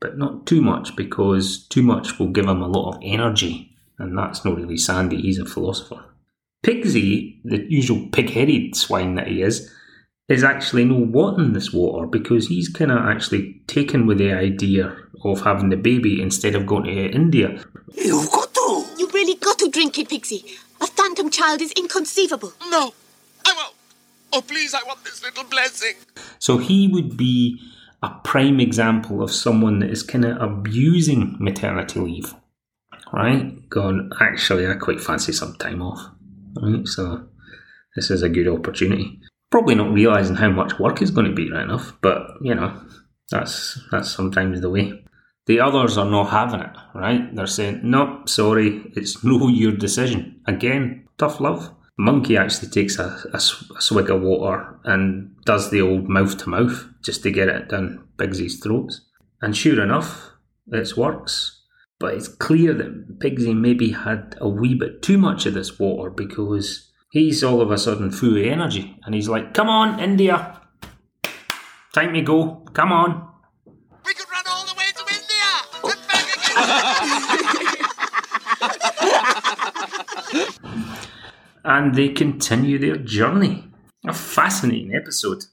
but 0.00 0.18
not 0.18 0.46
too 0.46 0.62
much 0.62 0.96
because 0.96 1.66
too 1.68 1.82
much 1.82 2.18
will 2.18 2.28
give 2.28 2.46
him 2.46 2.62
a 2.62 2.68
lot 2.68 2.94
of 2.94 3.00
energy, 3.02 3.76
and 3.98 4.16
that's 4.16 4.44
not 4.44 4.56
really 4.56 4.78
Sandy, 4.78 5.20
he's 5.20 5.38
a 5.38 5.44
philosopher. 5.44 6.04
Pigsy, 6.64 7.40
the 7.44 7.66
usual 7.68 8.08
pig 8.12 8.30
headed 8.30 8.76
swine 8.76 9.16
that 9.16 9.26
he 9.26 9.42
is, 9.42 9.72
is 10.28 10.44
actually 10.44 10.84
no 10.84 10.94
wanting 10.94 11.52
this 11.52 11.72
water 11.72 12.06
because 12.06 12.46
he's 12.46 12.68
kind 12.68 12.92
of 12.92 12.98
actually 12.98 13.60
taken 13.66 14.06
with 14.06 14.18
the 14.18 14.32
idea 14.32 14.96
of 15.24 15.42
having 15.42 15.70
the 15.70 15.76
baby 15.76 16.22
instead 16.22 16.54
of 16.54 16.66
going 16.66 16.84
to 16.84 16.90
India. 16.90 17.62
You've 17.94 18.30
got 18.30 18.54
to. 18.54 18.86
You 18.96 19.08
really 19.12 19.34
got 19.34 19.58
to 19.58 19.68
drink 19.68 19.98
it, 19.98 20.08
Pigsy. 20.08 20.58
A 21.02 21.04
phantom 21.04 21.30
child 21.30 21.60
is 21.60 21.72
inconceivable. 21.72 22.52
No, 22.70 22.94
I 23.44 23.52
won't. 23.56 23.74
Oh, 24.32 24.40
please, 24.40 24.72
I 24.72 24.84
want 24.84 25.02
this 25.02 25.20
little 25.22 25.42
blessing. 25.42 25.94
So 26.38 26.58
he 26.58 26.86
would 26.86 27.16
be 27.16 27.58
a 28.04 28.10
prime 28.22 28.60
example 28.60 29.20
of 29.20 29.32
someone 29.32 29.80
that 29.80 29.90
is 29.90 30.04
kind 30.04 30.24
of 30.24 30.40
abusing 30.40 31.36
maternity 31.40 31.98
leave, 31.98 32.32
right? 33.12 33.68
Going, 33.68 34.12
actually, 34.20 34.68
I 34.68 34.74
quite 34.74 35.00
fancy 35.00 35.32
some 35.32 35.56
time 35.56 35.82
off, 35.82 36.00
right? 36.60 36.86
So 36.86 37.26
this 37.96 38.08
is 38.08 38.22
a 38.22 38.28
good 38.28 38.46
opportunity. 38.46 39.20
Probably 39.50 39.74
not 39.74 39.92
realizing 39.92 40.36
how 40.36 40.50
much 40.50 40.78
work 40.78 41.02
is 41.02 41.10
going 41.10 41.26
to 41.26 41.34
be 41.34 41.50
right 41.50 41.64
enough, 41.64 41.94
but 42.00 42.28
you 42.42 42.54
know, 42.54 42.80
that's 43.28 43.80
that's 43.90 44.10
sometimes 44.10 44.60
the 44.60 44.70
way. 44.70 45.02
The 45.46 45.60
others 45.60 45.98
are 45.98 46.08
not 46.08 46.30
having 46.30 46.60
it, 46.60 46.76
right? 46.94 47.34
They're 47.34 47.46
saying, 47.46 47.80
no, 47.82 48.22
sorry, 48.26 48.82
it's 48.94 49.24
no 49.24 49.48
your 49.48 49.72
decision. 49.72 50.40
Again, 50.46 51.08
tough 51.18 51.40
love. 51.40 51.74
Monkey 51.98 52.36
actually 52.36 52.70
takes 52.70 52.98
a 52.98 53.38
swig 53.38 54.10
of 54.10 54.22
water 54.22 54.78
and 54.84 55.36
does 55.44 55.70
the 55.70 55.82
old 55.82 56.08
mouth 56.08 56.36
to 56.38 56.48
mouth 56.48 56.86
just 57.02 57.22
to 57.22 57.30
get 57.30 57.48
it 57.48 57.68
down 57.68 58.08
Pigsy's 58.16 58.60
throat. 58.60 58.92
And 59.42 59.56
sure 59.56 59.82
enough, 59.82 60.30
it 60.68 60.96
works. 60.96 61.62
But 61.98 62.14
it's 62.14 62.28
clear 62.28 62.72
that 62.74 63.20
Pigsy 63.20 63.54
maybe 63.54 63.92
had 63.92 64.36
a 64.40 64.48
wee 64.48 64.74
bit 64.74 65.02
too 65.02 65.18
much 65.18 65.46
of 65.46 65.54
this 65.54 65.78
water 65.78 66.10
because 66.10 66.90
he's 67.10 67.44
all 67.44 67.60
of 67.60 67.70
a 67.70 67.78
sudden 67.78 68.10
full 68.10 68.36
of 68.36 68.44
energy 68.44 68.98
and 69.04 69.14
he's 69.14 69.28
like, 69.28 69.54
Come 69.54 69.68
on, 69.68 70.00
India! 70.00 70.60
Time 71.92 72.14
to 72.14 72.22
go, 72.22 72.64
come 72.72 72.90
on! 72.90 73.31
And 81.64 81.94
they 81.94 82.08
continue 82.08 82.78
their 82.78 82.96
journey. 82.96 83.64
A 84.06 84.12
fascinating 84.12 84.94
episode. 84.94 85.44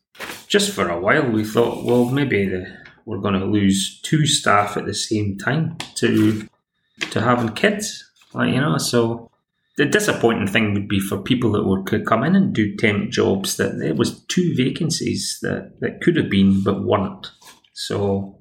Just 0.47 0.73
for 0.73 0.89
a 0.89 0.99
while, 0.99 1.29
we 1.29 1.45
thought, 1.45 1.85
well, 1.85 2.05
maybe 2.05 2.45
the, 2.45 2.65
we're 3.05 3.19
going 3.19 3.39
to 3.39 3.45
lose 3.45 4.01
two 4.01 4.25
staff 4.25 4.75
at 4.75 4.85
the 4.85 4.93
same 4.93 5.37
time 5.37 5.77
to 5.95 6.47
to 7.11 7.21
having 7.21 7.53
kids, 7.53 8.09
like 8.33 8.53
you 8.53 8.59
know. 8.59 8.77
So 8.77 9.29
the 9.77 9.85
disappointing 9.85 10.47
thing 10.47 10.73
would 10.73 10.89
be 10.89 10.99
for 10.99 11.17
people 11.17 11.51
that 11.53 11.63
would 11.63 11.85
could 11.85 12.05
come 12.05 12.23
in 12.23 12.35
and 12.35 12.53
do 12.53 12.75
temp 12.75 13.11
jobs 13.11 13.57
that 13.57 13.79
there 13.79 13.95
was 13.95 14.19
two 14.25 14.53
vacancies 14.55 15.39
that 15.41 15.79
that 15.79 16.01
could 16.01 16.17
have 16.17 16.29
been 16.29 16.61
but 16.63 16.83
weren't. 16.83 17.31
So 17.73 18.39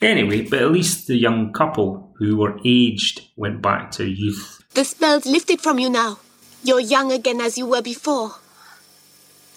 anyway, 0.00 0.42
but 0.42 0.62
at 0.62 0.70
least 0.70 1.06
the 1.06 1.16
young 1.16 1.52
couple 1.52 2.14
who 2.18 2.36
were 2.36 2.60
aged 2.64 3.22
went 3.36 3.60
back 3.62 3.90
to 3.92 4.06
youth. 4.06 4.59
The 4.74 4.84
spell's 4.84 5.26
lifted 5.26 5.60
from 5.60 5.78
you 5.78 5.90
now. 5.90 6.18
You're 6.62 6.80
young 6.80 7.12
again 7.12 7.40
as 7.40 7.58
you 7.58 7.66
were 7.66 7.82
before. 7.82 8.36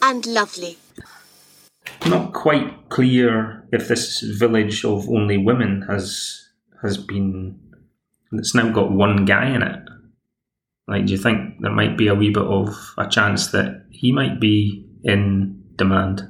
And 0.02 0.26
lovely. 0.26 0.78
not 2.06 2.34
quite 2.34 2.90
clear 2.90 3.64
if 3.72 3.88
this 3.88 4.22
village 4.22 4.84
of 4.84 5.08
only 5.10 5.38
women 5.38 5.84
has 5.84 6.50
has 6.82 6.98
been 6.98 7.60
it's 8.34 8.56
now 8.56 8.70
got 8.72 8.92
one 8.92 9.26
guy 9.26 9.50
in 9.50 9.62
it. 9.62 9.80
Like, 10.88 11.06
do 11.06 11.14
you 11.14 11.18
think 11.18 11.62
there 11.62 11.72
might 11.72 11.98
be 11.98 12.08
a 12.08 12.16
wee 12.16 12.32
bit 12.32 12.44
of 12.44 12.76
a 12.98 13.08
chance 13.08 13.48
that 13.48 13.86
he 13.90 14.12
might 14.12 14.40
be 14.40 14.86
in 15.04 15.64
demand? 15.76 16.30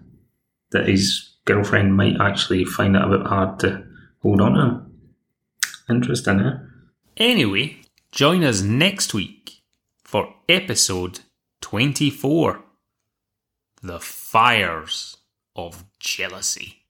That 0.72 0.88
his 0.88 1.30
girlfriend 1.46 1.96
might 1.96 2.20
actually 2.20 2.66
find 2.66 2.96
it 2.96 3.02
a 3.02 3.08
bit 3.08 3.26
hard 3.26 3.60
to 3.60 3.84
hold 4.22 4.42
on 4.42 4.54
to 4.54 4.62
him? 4.62 5.00
Interesting, 5.90 6.40
eh? 6.42 6.54
Anyway, 7.18 7.78
join 8.14 8.44
us 8.44 8.62
next 8.62 9.16
week 9.16 9.64
for 10.04 10.36
episode 10.48 11.22
24 11.62 12.64
The 13.82 14.00
Fires 14.00 15.18
of 15.56 15.84
Jealousy. 16.00 16.83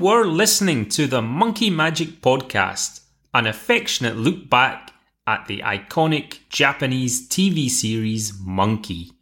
Were 0.00 0.24
listening 0.24 0.88
to 0.88 1.06
the 1.06 1.20
Monkey 1.20 1.68
Magic 1.68 2.22
Podcast, 2.22 3.02
an 3.34 3.46
affectionate 3.46 4.16
look 4.16 4.48
back 4.48 4.94
at 5.26 5.46
the 5.46 5.58
iconic 5.58 6.38
Japanese 6.48 7.28
TV 7.28 7.68
series 7.68 8.32
Monkey. 8.40 9.12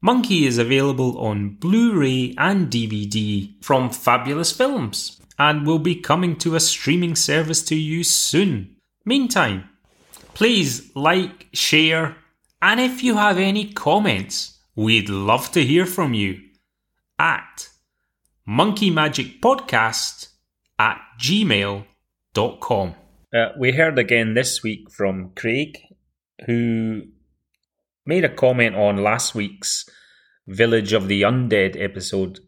Monkey 0.00 0.46
is 0.46 0.56
available 0.56 1.18
on 1.18 1.56
Blu 1.56 1.98
ray 1.98 2.32
and 2.38 2.70
DVD 2.70 3.52
from 3.60 3.90
Fabulous 3.90 4.52
Films 4.52 5.20
and 5.36 5.66
will 5.66 5.80
be 5.80 5.96
coming 5.96 6.36
to 6.36 6.54
a 6.54 6.60
streaming 6.60 7.16
service 7.16 7.64
to 7.64 7.74
you 7.74 8.04
soon. 8.04 8.76
Meantime, 9.04 9.68
please 10.34 10.94
like, 10.94 11.48
share, 11.52 12.16
and 12.62 12.78
if 12.78 13.02
you 13.02 13.16
have 13.16 13.36
any 13.36 13.72
comments, 13.72 14.60
we'd 14.76 15.08
love 15.08 15.50
to 15.50 15.64
hear 15.64 15.84
from 15.84 16.14
you 16.14 16.40
at 17.18 17.68
monkeymagicpodcast 18.48 20.28
at 20.78 21.00
gmail.com. 21.20 22.94
Uh, 23.34 23.48
we 23.58 23.72
heard 23.72 23.98
again 23.98 24.34
this 24.34 24.62
week 24.62 24.90
from 24.90 25.32
Craig, 25.34 25.78
who 26.46 27.02
made 28.06 28.24
a 28.24 28.34
comment 28.34 28.76
on 28.76 29.02
last 29.02 29.34
week's 29.34 29.88
Village 30.46 30.92
of 30.92 31.08
the 31.08 31.22
Undead 31.22 31.80
episode. 31.82 32.40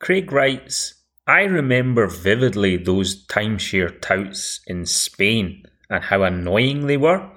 Craig 0.00 0.30
writes, 0.30 0.94
I 1.26 1.42
remember 1.42 2.06
vividly 2.06 2.76
those 2.76 3.26
timeshare 3.26 4.00
touts 4.00 4.60
in 4.66 4.86
Spain 4.86 5.64
and 5.90 6.04
how 6.04 6.22
annoying 6.22 6.86
they 6.86 6.96
were, 6.96 7.28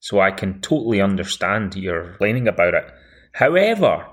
so 0.00 0.20
I 0.20 0.30
can 0.30 0.60
totally 0.60 1.00
understand 1.00 1.74
your 1.76 2.08
complaining 2.08 2.48
about 2.48 2.74
it. 2.74 2.84
However, 3.32 4.06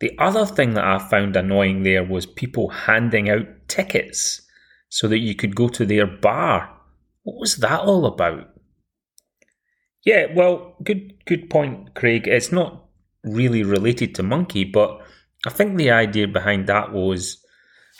the 0.00 0.12
other 0.18 0.46
thing 0.46 0.74
that 0.74 0.84
I 0.84 0.98
found 0.98 1.36
annoying 1.36 1.82
there 1.82 2.04
was 2.04 2.26
people 2.26 2.68
handing 2.68 3.28
out 3.28 3.46
tickets 3.68 4.42
so 4.88 5.06
that 5.08 5.18
you 5.18 5.34
could 5.34 5.54
go 5.54 5.68
to 5.68 5.86
their 5.86 6.06
bar. 6.06 6.76
What 7.22 7.38
was 7.38 7.56
that 7.56 7.80
all 7.80 8.06
about? 8.06 8.48
Yeah, 10.04 10.26
well, 10.34 10.76
good 10.82 11.24
good 11.26 11.50
point, 11.50 11.94
Craig. 11.94 12.26
It's 12.26 12.50
not 12.50 12.86
really 13.22 13.62
related 13.62 14.14
to 14.14 14.22
Monkey, 14.22 14.64
but 14.64 15.00
I 15.46 15.50
think 15.50 15.76
the 15.76 15.90
idea 15.90 16.26
behind 16.26 16.66
that 16.66 16.92
was 16.92 17.44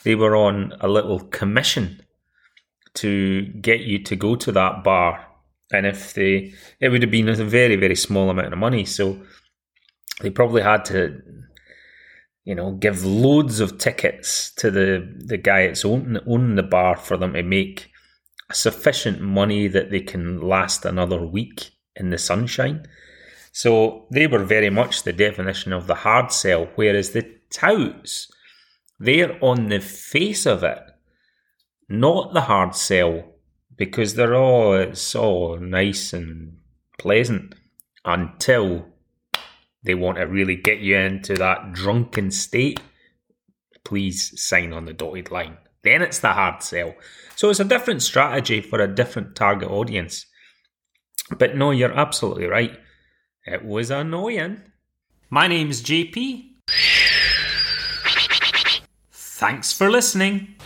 they 0.04 0.14
were 0.14 0.36
on 0.36 0.72
a 0.80 0.88
little 0.88 1.20
commission 1.20 2.00
to 2.94 3.42
get 3.60 3.80
you 3.80 4.02
to 4.04 4.16
go 4.16 4.34
to 4.36 4.52
that 4.52 4.82
bar. 4.82 5.26
And 5.72 5.86
if 5.86 6.14
they, 6.14 6.52
it 6.80 6.88
would 6.88 7.02
have 7.02 7.10
been 7.10 7.28
a 7.28 7.34
very, 7.34 7.76
very 7.76 7.94
small 7.94 8.30
amount 8.30 8.52
of 8.52 8.58
money. 8.58 8.84
So 8.84 9.22
they 10.20 10.30
probably 10.30 10.62
had 10.62 10.84
to, 10.86 11.20
you 12.44 12.54
know, 12.54 12.72
give 12.72 13.04
loads 13.04 13.60
of 13.60 13.78
tickets 13.78 14.52
to 14.54 14.70
the, 14.70 15.06
the 15.16 15.36
guy 15.36 15.66
that's 15.66 15.84
owning 15.84 16.54
the 16.56 16.62
bar 16.62 16.96
for 16.96 17.16
them 17.16 17.34
to 17.34 17.42
make 17.42 17.90
sufficient 18.52 19.20
money 19.20 19.68
that 19.68 19.90
they 19.90 20.00
can 20.00 20.40
last 20.40 20.84
another 20.84 21.24
week 21.24 21.70
in 21.96 22.10
the 22.10 22.18
sunshine. 22.18 22.86
So 23.52 24.06
they 24.10 24.26
were 24.26 24.44
very 24.44 24.70
much 24.70 25.02
the 25.02 25.12
definition 25.12 25.72
of 25.72 25.86
the 25.86 25.96
hard 25.96 26.32
sell, 26.32 26.68
whereas 26.76 27.10
the 27.10 27.30
touts, 27.50 28.30
they're 28.98 29.42
on 29.44 29.68
the 29.68 29.80
face 29.80 30.46
of 30.46 30.62
it, 30.62 30.82
not 31.88 32.32
the 32.32 32.42
hard 32.42 32.74
sell, 32.74 33.24
because 33.76 34.14
they're 34.14 34.34
all 34.34 34.92
all 35.14 35.58
nice 35.58 36.12
and 36.12 36.58
pleasant 36.98 37.54
until 38.04 38.86
they 39.82 39.94
want 39.94 40.18
to 40.18 40.24
really 40.24 40.56
get 40.56 40.80
you 40.80 40.96
into 40.96 41.34
that 41.36 41.72
drunken 41.72 42.30
state. 42.30 42.80
Please 43.84 44.40
sign 44.40 44.72
on 44.72 44.84
the 44.84 44.92
dotted 44.92 45.30
line. 45.30 45.56
Then 45.82 46.02
it's 46.02 46.18
the 46.18 46.32
hard 46.32 46.62
sell. 46.62 46.94
So 47.36 47.48
it's 47.48 47.60
a 47.60 47.64
different 47.64 48.02
strategy 48.02 48.60
for 48.60 48.80
a 48.80 48.94
different 48.94 49.34
target 49.34 49.70
audience. 49.70 50.26
But 51.38 51.56
no, 51.56 51.70
you're 51.70 51.96
absolutely 51.98 52.46
right. 52.46 52.78
It 53.46 53.64
was 53.64 53.90
annoying. 53.90 54.60
My 55.30 55.46
name's 55.46 55.82
JP. 55.82 56.56
Thanks 59.12 59.72
for 59.72 59.90
listening. 59.90 60.56